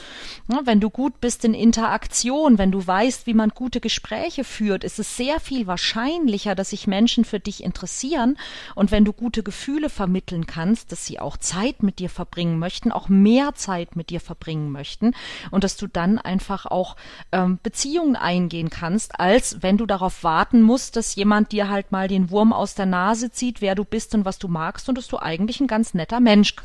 Wenn 0.63 0.79
du 0.79 0.89
gut 0.89 1.19
bist 1.21 1.45
in 1.45 1.53
Interaktion, 1.53 2.57
wenn 2.57 2.71
du 2.71 2.85
weißt, 2.85 3.27
wie 3.27 3.33
man 3.33 3.49
gute 3.49 3.79
Gespräche 3.79 4.43
führt, 4.43 4.83
ist 4.83 4.99
es 4.99 5.17
sehr 5.17 5.39
viel 5.39 5.67
wahrscheinlicher, 5.67 6.55
dass 6.55 6.66
sich 6.69 6.88
Menschen 6.88 7.25
für 7.25 7.39
dich 7.39 7.63
interessieren. 7.63 8.38
Und 8.75 8.91
wenn 8.91 9.06
du 9.06 9.13
gute 9.13 9.43
Gefühle 9.43 9.89
vermitteln 9.89 10.45
kannst, 10.45 10.91
dass 10.91 11.06
sie 11.06 11.19
auch 11.19 11.38
Zeit 11.38 11.84
mit 11.84 11.99
dir 11.99 12.10
verbringen 12.10 12.60
möchten, 12.60 12.91
auch 12.91 13.10
mehr 13.10 13.56
Zeit 13.56 13.95
mit 13.95 14.10
dir 14.10 14.19
verbringen 14.19 14.71
möchten 14.71 15.13
und 15.51 15.63
dass 15.63 15.77
du 15.77 15.88
dann 15.88 16.17
einfach 16.17 16.65
auch 16.65 16.95
ähm, 17.32 17.60
Beziehungen 17.63 18.15
eingehen 18.15 18.69
kannst, 18.69 19.19
als 19.19 19.62
wenn 19.62 19.77
du 19.77 19.86
darauf 19.86 20.23
warten 20.23 20.62
musst, 20.62 20.95
dass 20.95 21.15
jemand 21.15 21.51
dir 21.51 21.69
halt 21.69 21.91
mal 21.91 22.08
den 22.08 22.30
Wurm 22.30 22.53
aus 22.53 22.75
der 22.75 22.86
Nase 22.86 23.32
zieht, 23.32 23.62
wer 23.62 23.75
du 23.75 23.86
bist 23.86 24.15
und 24.15 24.25
was 24.25 24.39
du 24.39 24.47
magst 24.47 24.89
und 24.89 24.97
dass 24.97 25.08
du 25.08 25.17
eigentlich 25.19 25.60
ein 25.60 25.67
ganz 25.67 25.93
netter 25.93 26.19
Mensch 26.19 26.56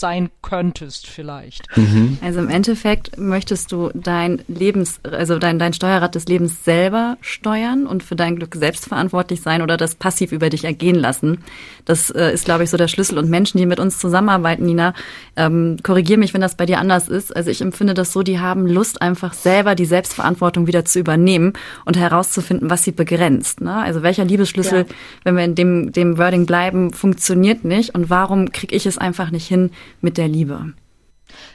sein 0.00 0.30
könntest 0.42 1.06
vielleicht. 1.06 1.74
Mhm. 1.76 2.18
Also 2.22 2.40
im 2.40 2.48
Endeffekt 2.48 3.18
möchtest 3.18 3.72
du 3.72 3.90
dein 3.94 4.42
Lebens, 4.48 5.00
also 5.02 5.38
dein, 5.38 5.58
dein 5.58 5.72
Steuerrad 5.72 6.14
des 6.14 6.26
Lebens 6.26 6.64
selber 6.64 7.16
steuern 7.20 7.86
und 7.86 8.02
für 8.02 8.16
dein 8.16 8.36
Glück 8.36 8.54
selbst 8.54 8.86
verantwortlich 8.86 9.40
sein 9.40 9.62
oder 9.62 9.76
das 9.76 9.94
passiv 9.94 10.32
über 10.32 10.50
dich 10.50 10.64
ergehen 10.64 10.96
lassen. 10.96 11.38
Das 11.84 12.10
äh, 12.10 12.32
ist, 12.32 12.44
glaube 12.44 12.64
ich, 12.64 12.70
so 12.70 12.76
der 12.76 12.88
Schlüssel. 12.88 13.18
Und 13.18 13.30
Menschen, 13.30 13.58
die 13.58 13.66
mit 13.66 13.80
uns 13.80 13.98
zusammenarbeiten, 13.98 14.66
Nina, 14.66 14.94
ähm, 15.36 15.76
korrigier 15.82 16.18
mich, 16.18 16.34
wenn 16.34 16.40
das 16.40 16.56
bei 16.56 16.66
dir 16.66 16.78
anders 16.78 17.08
ist. 17.08 17.34
Also 17.34 17.50
ich 17.50 17.60
empfinde 17.60 17.94
das 17.94 18.12
so, 18.12 18.22
die 18.22 18.40
haben 18.40 18.66
Lust, 18.66 19.02
einfach 19.02 19.32
selber 19.32 19.74
die 19.74 19.86
Selbstverantwortung 19.86 20.66
wieder 20.66 20.84
zu 20.84 20.98
übernehmen 20.98 21.52
und 21.84 21.96
herauszufinden, 21.96 22.70
was 22.70 22.84
sie 22.84 22.92
begrenzt. 22.92 23.60
Ne? 23.60 23.74
Also 23.74 24.02
welcher 24.02 24.24
Liebesschlüssel, 24.24 24.80
ja. 24.80 24.94
wenn 25.24 25.36
wir 25.36 25.44
in 25.44 25.54
dem, 25.54 25.92
dem 25.92 26.18
Wording 26.18 26.46
bleiben, 26.46 26.92
funktioniert 26.92 27.64
nicht 27.64 27.94
und 27.94 28.10
warum 28.10 28.52
kriege 28.52 28.74
ich 28.74 28.86
es 28.86 28.98
einfach 28.98 29.30
nicht 29.30 29.46
hin, 29.46 29.70
mit 30.00 30.18
der 30.18 30.28
Liebe. 30.28 30.74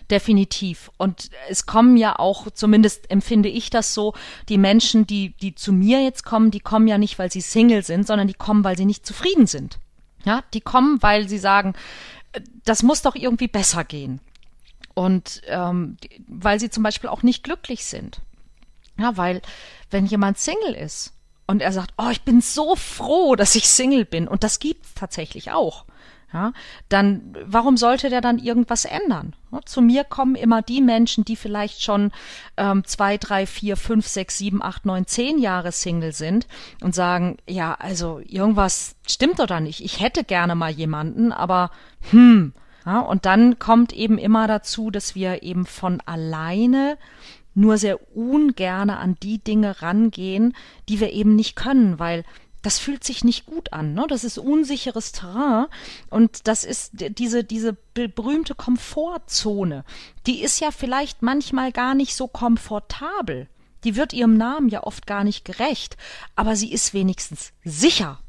Definitiv. 0.10 0.92
Und 0.98 1.30
es 1.50 1.66
kommen 1.66 1.96
ja 1.96 2.20
auch, 2.20 2.52
zumindest 2.52 3.10
empfinde 3.10 3.50
ich 3.50 3.70
das 3.70 3.94
so, 3.94 4.14
die 4.50 4.58
Menschen, 4.58 5.08
die, 5.08 5.30
die 5.38 5.56
zu 5.56 5.72
mir 5.72 6.04
jetzt 6.04 6.26
kommen, 6.26 6.52
die 6.52 6.60
kommen 6.60 6.88
ja 6.88 6.98
nicht, 6.98 7.18
weil 7.18 7.32
sie 7.32 7.42
Single 7.42 7.84
sind, 7.84 8.06
sondern 8.06 8.28
die 8.28 8.34
kommen, 8.34 8.64
weil 8.64 8.78
sie 8.78 8.86
nicht 8.86 9.06
zufrieden 9.06 9.48
sind. 9.48 9.80
Ja, 10.26 10.44
die 10.54 10.62
kommen, 10.62 11.02
weil 11.02 11.28
sie 11.28 11.38
sagen, 11.38 11.74
das 12.66 12.84
muss 12.84 13.02
doch 13.02 13.16
irgendwie 13.16 13.48
besser 13.48 13.84
gehen. 13.84 14.20
Und 14.94 15.42
ähm, 15.48 15.98
weil 16.28 16.60
sie 16.60 16.70
zum 16.70 16.84
Beispiel 16.84 17.10
auch 17.10 17.24
nicht 17.24 17.44
glücklich 17.44 17.86
sind. 17.86 18.22
Ja, 19.00 19.16
weil 19.16 19.42
wenn 19.90 20.06
jemand 20.06 20.38
Single 20.38 20.74
ist 20.74 21.14
und 21.48 21.62
er 21.62 21.72
sagt, 21.72 21.94
oh, 21.98 22.10
ich 22.12 22.22
bin 22.22 22.42
so 22.42 22.76
froh, 22.76 23.36
dass 23.36 23.56
ich 23.56 23.70
Single 23.70 24.06
bin, 24.06 24.28
und 24.28 24.44
das 24.44 24.60
gibt's 24.60 24.94
tatsächlich 24.94 25.52
auch 25.52 25.86
ja, 26.34 26.54
dann 26.90 27.36
warum 27.46 27.78
sollte 27.78 28.10
der 28.10 28.22
dann 28.22 28.38
irgendwas 28.38 28.86
ändern? 28.86 29.36
Zu 29.66 29.82
mir 29.82 30.04
kommen 30.04 30.36
immer 30.36 30.62
die 30.62 30.82
Menschen, 30.82 31.26
die 31.26 31.36
vielleicht 31.36 31.84
schon 31.84 32.12
ähm, 32.56 32.84
zwei, 32.86 33.18
drei, 33.18 33.46
vier, 33.46 33.76
fünf, 33.76 34.08
sechs, 34.08 34.38
sieben, 34.38 34.62
acht, 34.64 34.86
neun, 34.86 35.06
zehn 35.08 35.40
Jahre 35.40 35.72
Single 35.72 36.14
sind 36.14 36.48
und 36.82 36.96
sagen, 36.96 37.38
ja, 37.48 37.74
also 37.74 38.22
irgendwas 38.26 38.96
stimmt 39.08 39.40
da 39.40 39.60
nicht. 39.60 39.84
Ich 39.84 40.00
hätte 40.00 40.24
gerne 40.24 40.56
mal 40.56 40.72
jemanden, 40.72 41.32
aber 41.32 41.72
hm. 42.12 42.54
Ja, 42.86 43.00
und 43.00 43.26
dann 43.26 43.60
kommt 43.60 43.94
eben 43.94 44.18
immer 44.18 44.48
dazu, 44.48 44.90
dass 44.90 45.14
wir 45.14 45.44
eben 45.44 45.68
von 45.68 46.02
alleine 46.06 46.98
nur 47.54 47.78
sehr 47.78 48.00
ungerne 48.16 48.98
an 48.98 49.18
die 49.22 49.38
Dinge 49.38 49.82
rangehen, 49.82 50.56
die 50.90 51.00
wir 51.00 51.12
eben 51.12 51.36
nicht 51.36 51.56
können, 51.56 52.00
weil 52.00 52.24
das 52.62 52.80
fühlt 52.80 53.04
sich 53.04 53.24
nicht 53.24 53.46
gut 53.46 53.74
an. 53.74 53.94
Ne? 53.94 54.06
Das 54.08 54.24
ist 54.24 54.38
unsicheres 54.38 55.12
Terrain 55.12 55.66
und 56.10 56.48
das 56.48 56.64
ist 56.64 56.92
diese, 56.94 57.44
diese 57.44 57.76
berühmte 57.94 58.56
Komfortzone. 58.56 59.84
Die 60.28 60.42
ist 60.42 60.60
ja 60.60 60.72
vielleicht 60.72 61.22
manchmal 61.22 61.72
gar 61.72 61.96
nicht 61.96 62.16
so 62.16 62.28
komfortabel. 62.28 63.48
Die 63.84 63.96
wird 63.96 64.14
ihrem 64.14 64.38
Namen 64.38 64.70
ja 64.70 64.84
oft 64.84 65.08
gar 65.08 65.24
nicht 65.24 65.44
gerecht, 65.44 65.98
aber 66.36 66.56
sie 66.56 66.72
ist 66.72 66.94
wenigstens 66.94 67.52
sicher. 67.64 68.20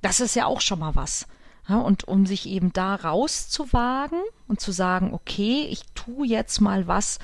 Das 0.00 0.20
ist 0.20 0.36
ja 0.36 0.46
auch 0.46 0.60
schon 0.60 0.78
mal 0.78 0.94
was. 0.94 1.26
Ja, 1.68 1.78
und 1.78 2.08
um 2.08 2.26
sich 2.26 2.46
eben 2.48 2.72
da 2.72 2.96
rauszuwagen 2.96 4.20
und 4.48 4.60
zu 4.60 4.72
sagen, 4.72 5.14
okay, 5.14 5.66
ich 5.70 5.84
tu 5.94 6.24
jetzt 6.24 6.60
mal 6.60 6.88
was, 6.88 7.18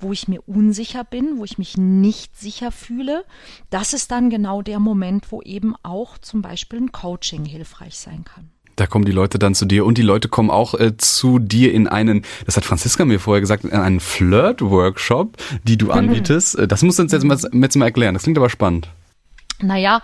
wo 0.00 0.12
ich 0.12 0.28
mir 0.28 0.40
unsicher 0.46 1.04
bin, 1.04 1.38
wo 1.38 1.44
ich 1.44 1.58
mich 1.58 1.76
nicht 1.76 2.38
sicher 2.38 2.72
fühle, 2.72 3.24
das 3.70 3.92
ist 3.92 4.10
dann 4.10 4.30
genau 4.30 4.62
der 4.62 4.80
Moment, 4.80 5.30
wo 5.30 5.42
eben 5.42 5.74
auch 5.82 6.18
zum 6.18 6.42
Beispiel 6.42 6.80
ein 6.80 6.92
Coaching 6.92 7.44
hilfreich 7.44 7.96
sein 7.96 8.24
kann. 8.24 8.50
Da 8.76 8.86
kommen 8.86 9.04
die 9.04 9.12
Leute 9.12 9.40
dann 9.40 9.56
zu 9.56 9.66
dir 9.66 9.84
und 9.84 9.98
die 9.98 10.02
Leute 10.02 10.28
kommen 10.28 10.50
auch 10.50 10.74
äh, 10.74 10.96
zu 10.96 11.40
dir 11.40 11.72
in 11.74 11.88
einen, 11.88 12.22
das 12.46 12.56
hat 12.56 12.64
Franziska 12.64 13.04
mir 13.04 13.18
vorher 13.18 13.40
gesagt, 13.40 13.64
in 13.64 13.72
einen 13.72 13.98
Flirt-Workshop, 13.98 15.36
die 15.64 15.76
du 15.76 15.90
anbietest. 15.92 16.56
Mhm. 16.56 16.68
Das 16.68 16.82
musst 16.82 17.00
du 17.00 17.02
uns 17.02 17.12
jetzt 17.12 17.24
mal, 17.24 17.36
jetzt 17.36 17.76
mal 17.76 17.86
erklären. 17.86 18.14
Das 18.14 18.22
klingt 18.22 18.38
aber 18.38 18.50
spannend. 18.50 18.88
Naja, 19.60 20.02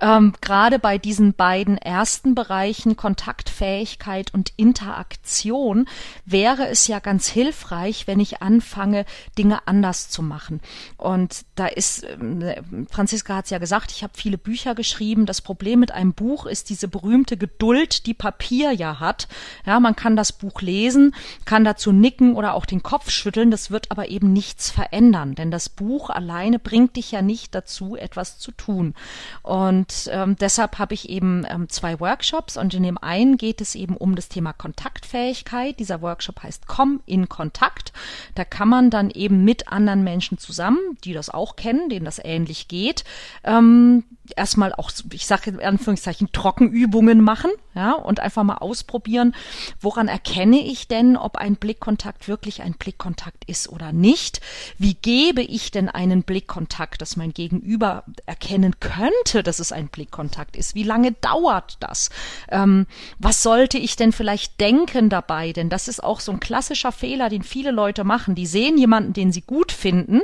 ähm, 0.00 0.34
gerade 0.40 0.78
bei 0.78 0.98
diesen 0.98 1.32
beiden 1.32 1.78
ersten 1.78 2.34
Bereichen 2.34 2.96
Kontaktfähigkeit 2.96 4.32
und 4.34 4.52
Interaktion 4.56 5.88
wäre 6.24 6.68
es 6.68 6.86
ja 6.86 6.98
ganz 6.98 7.28
hilfreich, 7.28 8.06
wenn 8.06 8.20
ich 8.20 8.42
anfange, 8.42 9.06
Dinge 9.38 9.66
anders 9.66 10.10
zu 10.10 10.22
machen. 10.22 10.60
Und 10.98 11.46
da 11.54 11.66
ist, 11.66 12.04
äh, 12.04 12.62
Franziska 12.90 13.36
hat 13.36 13.44
es 13.46 13.50
ja 13.50 13.58
gesagt, 13.58 13.90
ich 13.90 14.02
habe 14.02 14.12
viele 14.16 14.38
Bücher 14.38 14.74
geschrieben. 14.74 15.24
Das 15.24 15.40
Problem 15.40 15.80
mit 15.80 15.92
einem 15.92 16.12
Buch 16.12 16.46
ist 16.46 16.68
diese 16.68 16.88
berühmte 16.88 17.36
Geduld, 17.36 18.06
die 18.06 18.14
Papier 18.14 18.72
ja 18.72 19.00
hat. 19.00 19.28
Ja, 19.64 19.80
man 19.80 19.96
kann 19.96 20.16
das 20.16 20.32
Buch 20.32 20.60
lesen, 20.60 21.14
kann 21.46 21.64
dazu 21.64 21.92
nicken 21.92 22.34
oder 22.34 22.54
auch 22.54 22.66
den 22.66 22.82
Kopf 22.82 23.10
schütteln. 23.10 23.50
Das 23.50 23.70
wird 23.70 23.90
aber 23.90 24.08
eben 24.08 24.32
nichts 24.32 24.70
verändern, 24.70 25.34
denn 25.34 25.50
das 25.50 25.68
Buch 25.68 26.10
alleine 26.10 26.58
bringt 26.58 26.96
dich 26.96 27.12
ja 27.12 27.22
nicht 27.22 27.54
dazu, 27.54 27.96
etwas 27.96 28.38
zu 28.38 28.52
tun. 28.52 28.94
Und 29.42 29.85
ähm, 30.10 30.36
deshalb 30.36 30.78
habe 30.78 30.94
ich 30.94 31.08
eben 31.08 31.46
ähm, 31.48 31.68
zwei 31.68 32.00
Workshops 32.00 32.56
und 32.56 32.74
in 32.74 32.82
dem 32.82 32.98
einen 32.98 33.36
geht 33.36 33.60
es 33.60 33.74
eben 33.74 33.96
um 33.96 34.14
das 34.14 34.28
Thema 34.28 34.52
Kontaktfähigkeit. 34.52 35.78
Dieser 35.78 36.02
Workshop 36.02 36.42
heißt 36.42 36.66
Komm 36.66 37.00
in 37.06 37.28
Kontakt. 37.28 37.92
Da 38.34 38.44
kann 38.44 38.68
man 38.68 38.90
dann 38.90 39.10
eben 39.10 39.44
mit 39.44 39.68
anderen 39.68 40.04
Menschen 40.04 40.38
zusammen, 40.38 40.78
die 41.04 41.12
das 41.12 41.30
auch 41.30 41.56
kennen, 41.56 41.88
denen 41.88 42.04
das 42.04 42.20
ähnlich 42.22 42.68
geht, 42.68 43.04
ähm, 43.44 44.04
erstmal 44.34 44.72
auch, 44.72 44.90
ich 45.12 45.26
sage 45.26 45.50
in 45.50 45.60
Anführungszeichen, 45.60 46.32
Trockenübungen 46.32 47.20
machen, 47.20 47.50
ja, 47.76 47.92
und 47.92 48.20
einfach 48.20 48.42
mal 48.42 48.56
ausprobieren, 48.56 49.34
woran 49.80 50.08
erkenne 50.08 50.58
ich 50.60 50.88
denn, 50.88 51.16
ob 51.16 51.36
ein 51.36 51.56
Blickkontakt 51.56 52.26
wirklich 52.26 52.62
ein 52.62 52.72
Blickkontakt 52.72 53.44
ist 53.46 53.68
oder 53.68 53.92
nicht? 53.92 54.40
Wie 54.78 54.94
gebe 54.94 55.42
ich 55.42 55.70
denn 55.70 55.90
einen 55.90 56.22
Blickkontakt, 56.22 57.02
dass 57.02 57.16
mein 57.16 57.34
Gegenüber 57.34 58.04
erkennen 58.24 58.80
könnte, 58.80 59.42
dass 59.42 59.58
es 59.58 59.72
ein 59.72 59.88
Blickkontakt 59.88 60.56
ist? 60.56 60.74
Wie 60.74 60.84
lange 60.84 61.12
dauert 61.12 61.76
das? 61.80 62.08
Ähm, 62.48 62.86
was 63.18 63.42
sollte 63.42 63.76
ich 63.76 63.96
denn 63.96 64.12
vielleicht 64.12 64.58
denken 64.58 65.10
dabei? 65.10 65.52
Denn 65.52 65.68
das 65.68 65.86
ist 65.86 66.02
auch 66.02 66.20
so 66.20 66.32
ein 66.32 66.40
klassischer 66.40 66.92
Fehler, 66.92 67.28
den 67.28 67.42
viele 67.42 67.72
Leute 67.72 68.04
machen. 68.04 68.34
Die 68.34 68.46
sehen 68.46 68.78
jemanden, 68.78 69.12
den 69.12 69.32
sie 69.32 69.42
gut 69.42 69.70
finden, 69.70 70.22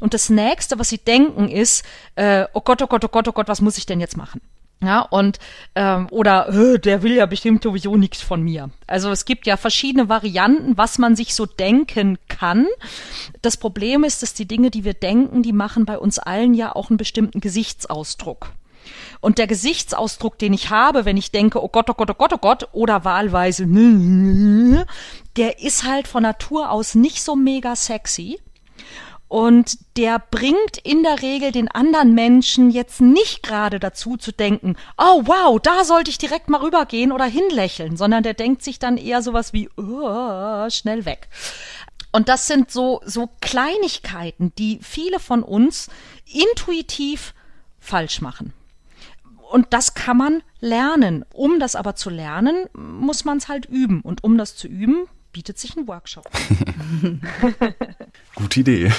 und 0.00 0.14
das 0.14 0.30
nächste, 0.30 0.78
was 0.78 0.88
sie 0.88 0.98
denken, 0.98 1.48
ist, 1.48 1.84
äh, 2.14 2.46
oh 2.54 2.60
Gott, 2.60 2.80
oh 2.82 2.86
Gott, 2.86 3.04
oh 3.04 3.08
Gott, 3.08 3.28
oh 3.28 3.32
Gott, 3.32 3.48
was 3.48 3.60
muss 3.60 3.78
ich 3.78 3.86
denn 3.86 4.00
jetzt 4.00 4.16
machen? 4.16 4.40
Ja, 4.84 5.00
und 5.00 5.38
ähm, 5.74 6.08
oder 6.10 6.48
äh, 6.48 6.78
der 6.78 7.02
will 7.02 7.14
ja 7.14 7.26
bestimmt 7.26 7.62
sowieso 7.62 7.96
nichts 7.96 8.20
von 8.20 8.42
mir. 8.42 8.70
Also 8.86 9.10
es 9.10 9.24
gibt 9.24 9.46
ja 9.46 9.56
verschiedene 9.56 10.08
Varianten, 10.08 10.76
was 10.76 10.98
man 10.98 11.16
sich 11.16 11.34
so 11.34 11.46
denken 11.46 12.18
kann. 12.28 12.66
Das 13.40 13.56
Problem 13.56 14.04
ist, 14.04 14.22
dass 14.22 14.34
die 14.34 14.46
Dinge, 14.46 14.70
die 14.70 14.84
wir 14.84 14.94
denken, 14.94 15.42
die 15.42 15.52
machen 15.52 15.84
bei 15.84 15.98
uns 15.98 16.18
allen 16.18 16.54
ja 16.54 16.74
auch 16.74 16.90
einen 16.90 16.96
bestimmten 16.96 17.40
Gesichtsausdruck. 17.40 18.50
Und 19.20 19.38
der 19.38 19.46
Gesichtsausdruck, 19.46 20.38
den 20.38 20.52
ich 20.52 20.68
habe, 20.70 21.04
wenn 21.04 21.16
ich 21.16 21.30
denke, 21.30 21.62
oh 21.62 21.68
Gott, 21.68 21.88
oh 21.88 21.94
Gott, 21.94 22.10
oh 22.10 22.14
Gott, 22.14 22.32
oh 22.34 22.38
Gott, 22.38 22.68
oder 22.72 23.04
wahlweise, 23.04 23.66
der 25.36 25.60
ist 25.60 25.84
halt 25.84 26.08
von 26.08 26.22
Natur 26.22 26.70
aus 26.70 26.94
nicht 26.94 27.22
so 27.22 27.34
mega 27.34 27.74
sexy 27.76 28.38
und 29.28 29.78
der 29.96 30.18
bringt 30.18 30.76
in 30.82 31.02
der 31.02 31.22
Regel 31.22 31.50
den 31.50 31.68
anderen 31.68 32.14
Menschen 32.14 32.70
jetzt 32.70 33.00
nicht 33.00 33.42
gerade 33.42 33.80
dazu 33.80 34.16
zu 34.16 34.32
denken, 34.32 34.76
oh 34.98 35.22
wow, 35.24 35.58
da 35.60 35.84
sollte 35.84 36.10
ich 36.10 36.18
direkt 36.18 36.48
mal 36.48 36.60
rübergehen 36.60 37.12
oder 37.12 37.24
hinlächeln, 37.24 37.96
sondern 37.96 38.22
der 38.22 38.34
denkt 38.34 38.62
sich 38.62 38.78
dann 38.78 38.96
eher 38.96 39.22
sowas 39.22 39.52
wie, 39.52 39.68
oh, 39.76 40.68
schnell 40.70 41.04
weg. 41.04 41.28
Und 42.12 42.28
das 42.28 42.46
sind 42.46 42.70
so, 42.70 43.00
so 43.04 43.28
Kleinigkeiten, 43.40 44.52
die 44.56 44.78
viele 44.82 45.18
von 45.18 45.42
uns 45.42 45.88
intuitiv 46.26 47.34
falsch 47.80 48.20
machen. 48.20 48.52
Und 49.50 49.72
das 49.72 49.94
kann 49.94 50.16
man 50.16 50.42
lernen. 50.60 51.24
Um 51.32 51.58
das 51.58 51.74
aber 51.74 51.96
zu 51.96 52.10
lernen, 52.10 52.66
muss 52.72 53.24
man 53.24 53.38
es 53.38 53.48
halt 53.48 53.66
üben. 53.66 54.00
Und 54.00 54.22
um 54.22 54.38
das 54.38 54.56
zu 54.56 54.68
üben, 54.68 55.08
bietet 55.34 55.58
sich 55.58 55.76
ein 55.76 55.86
Workshop. 55.86 56.24
Gute 58.36 58.60
Idee. 58.60 58.90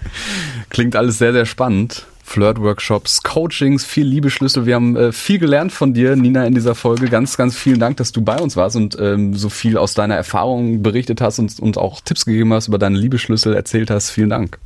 Klingt 0.70 0.96
alles 0.96 1.18
sehr, 1.18 1.32
sehr 1.32 1.46
spannend. 1.46 2.06
Flirt-Workshops, 2.24 3.22
Coachings, 3.22 3.84
viel 3.84 4.06
Liebeschlüssel. 4.06 4.66
Wir 4.66 4.74
haben 4.74 4.96
äh, 4.96 5.12
viel 5.12 5.38
gelernt 5.38 5.70
von 5.70 5.94
dir, 5.94 6.16
Nina, 6.16 6.44
in 6.44 6.54
dieser 6.54 6.74
Folge. 6.74 7.08
Ganz, 7.08 7.36
ganz 7.36 7.56
vielen 7.56 7.78
Dank, 7.78 7.98
dass 7.98 8.10
du 8.10 8.22
bei 8.22 8.38
uns 8.38 8.56
warst 8.56 8.74
und 8.74 8.96
ähm, 8.98 9.34
so 9.34 9.48
viel 9.48 9.78
aus 9.78 9.94
deiner 9.94 10.16
Erfahrung 10.16 10.82
berichtet 10.82 11.20
hast 11.20 11.38
und, 11.38 11.60
und 11.60 11.78
auch 11.78 12.00
Tipps 12.00 12.24
gegeben 12.24 12.52
hast, 12.52 12.66
über 12.66 12.78
deine 12.78 12.98
Liebeschlüssel 12.98 13.54
erzählt 13.54 13.90
hast. 13.90 14.10
Vielen 14.10 14.30
Dank 14.30 14.58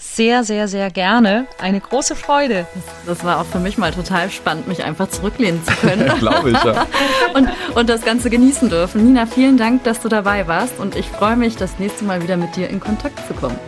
sehr, 0.00 0.44
sehr, 0.44 0.66
sehr 0.66 0.90
gerne. 0.90 1.46
Eine 1.58 1.78
große 1.78 2.16
Freude. 2.16 2.66
Das, 3.06 3.22
war 3.22 3.38
auch 3.40 3.44
für 3.44 3.58
mich 3.58 3.76
mal 3.76 3.92
total 3.92 4.30
spannend, 4.30 4.66
mich 4.66 4.82
einfach 4.82 5.10
zurücklehnen 5.10 5.62
zu 5.64 5.74
können. 5.76 6.10
Glaube 6.18 6.50
ich, 6.50 6.64
ja. 6.64 6.86
und, 7.34 7.48
und 7.74 7.88
das 7.88 8.02
Ganze 8.02 8.30
genießen 8.30 8.70
dürfen. 8.70 9.04
Nina, 9.04 9.26
vielen 9.26 9.58
Dank, 9.58 9.84
dass 9.84 10.00
du 10.00 10.08
dabei 10.08 10.48
warst 10.48 10.78
und 10.78 10.96
ich 10.96 11.06
freue 11.06 11.36
mich, 11.36 11.56
das 11.56 11.78
nächste 11.78 12.04
Mal 12.04 12.22
wieder 12.22 12.38
mit 12.38 12.56
dir 12.56 12.68
in 12.70 12.80
Kontakt 12.80 13.26
zu 13.28 13.34
kommen. 13.34 13.58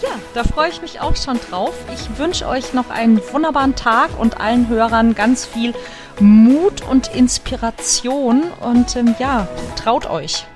Ja, 0.00 0.08
da 0.32 0.44
freue 0.44 0.70
ich 0.70 0.80
mich 0.80 1.00
auch 1.00 1.14
schon 1.14 1.38
drauf. 1.50 1.74
Ich 1.94 2.18
wünsche 2.18 2.48
euch 2.48 2.72
noch 2.72 2.88
einen 2.88 3.20
wunderbaren 3.30 3.76
Tag 3.76 4.18
und 4.18 4.40
allen 4.40 4.68
Hörern 4.68 5.14
ganz 5.14 5.44
viel 5.44 5.74
Mut 6.20 6.82
und 6.88 7.14
Inspiration 7.14 8.44
und 8.60 8.96
ähm, 8.96 9.14
ja, 9.18 9.46
traut 9.76 10.08
euch. 10.08 10.46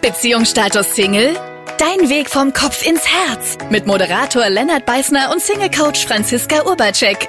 Beziehungsstatus 0.00 0.94
Single? 0.94 1.36
Dein 1.78 2.08
Weg 2.08 2.30
vom 2.30 2.52
Kopf 2.52 2.86
ins 2.86 3.02
Herz 3.06 3.58
mit 3.70 3.86
Moderator 3.86 4.48
Lennart 4.48 4.86
Beißner 4.86 5.30
und 5.32 5.42
Single 5.42 5.70
Coach 5.70 6.06
Franziska 6.06 6.64
Urbacek. 6.64 7.28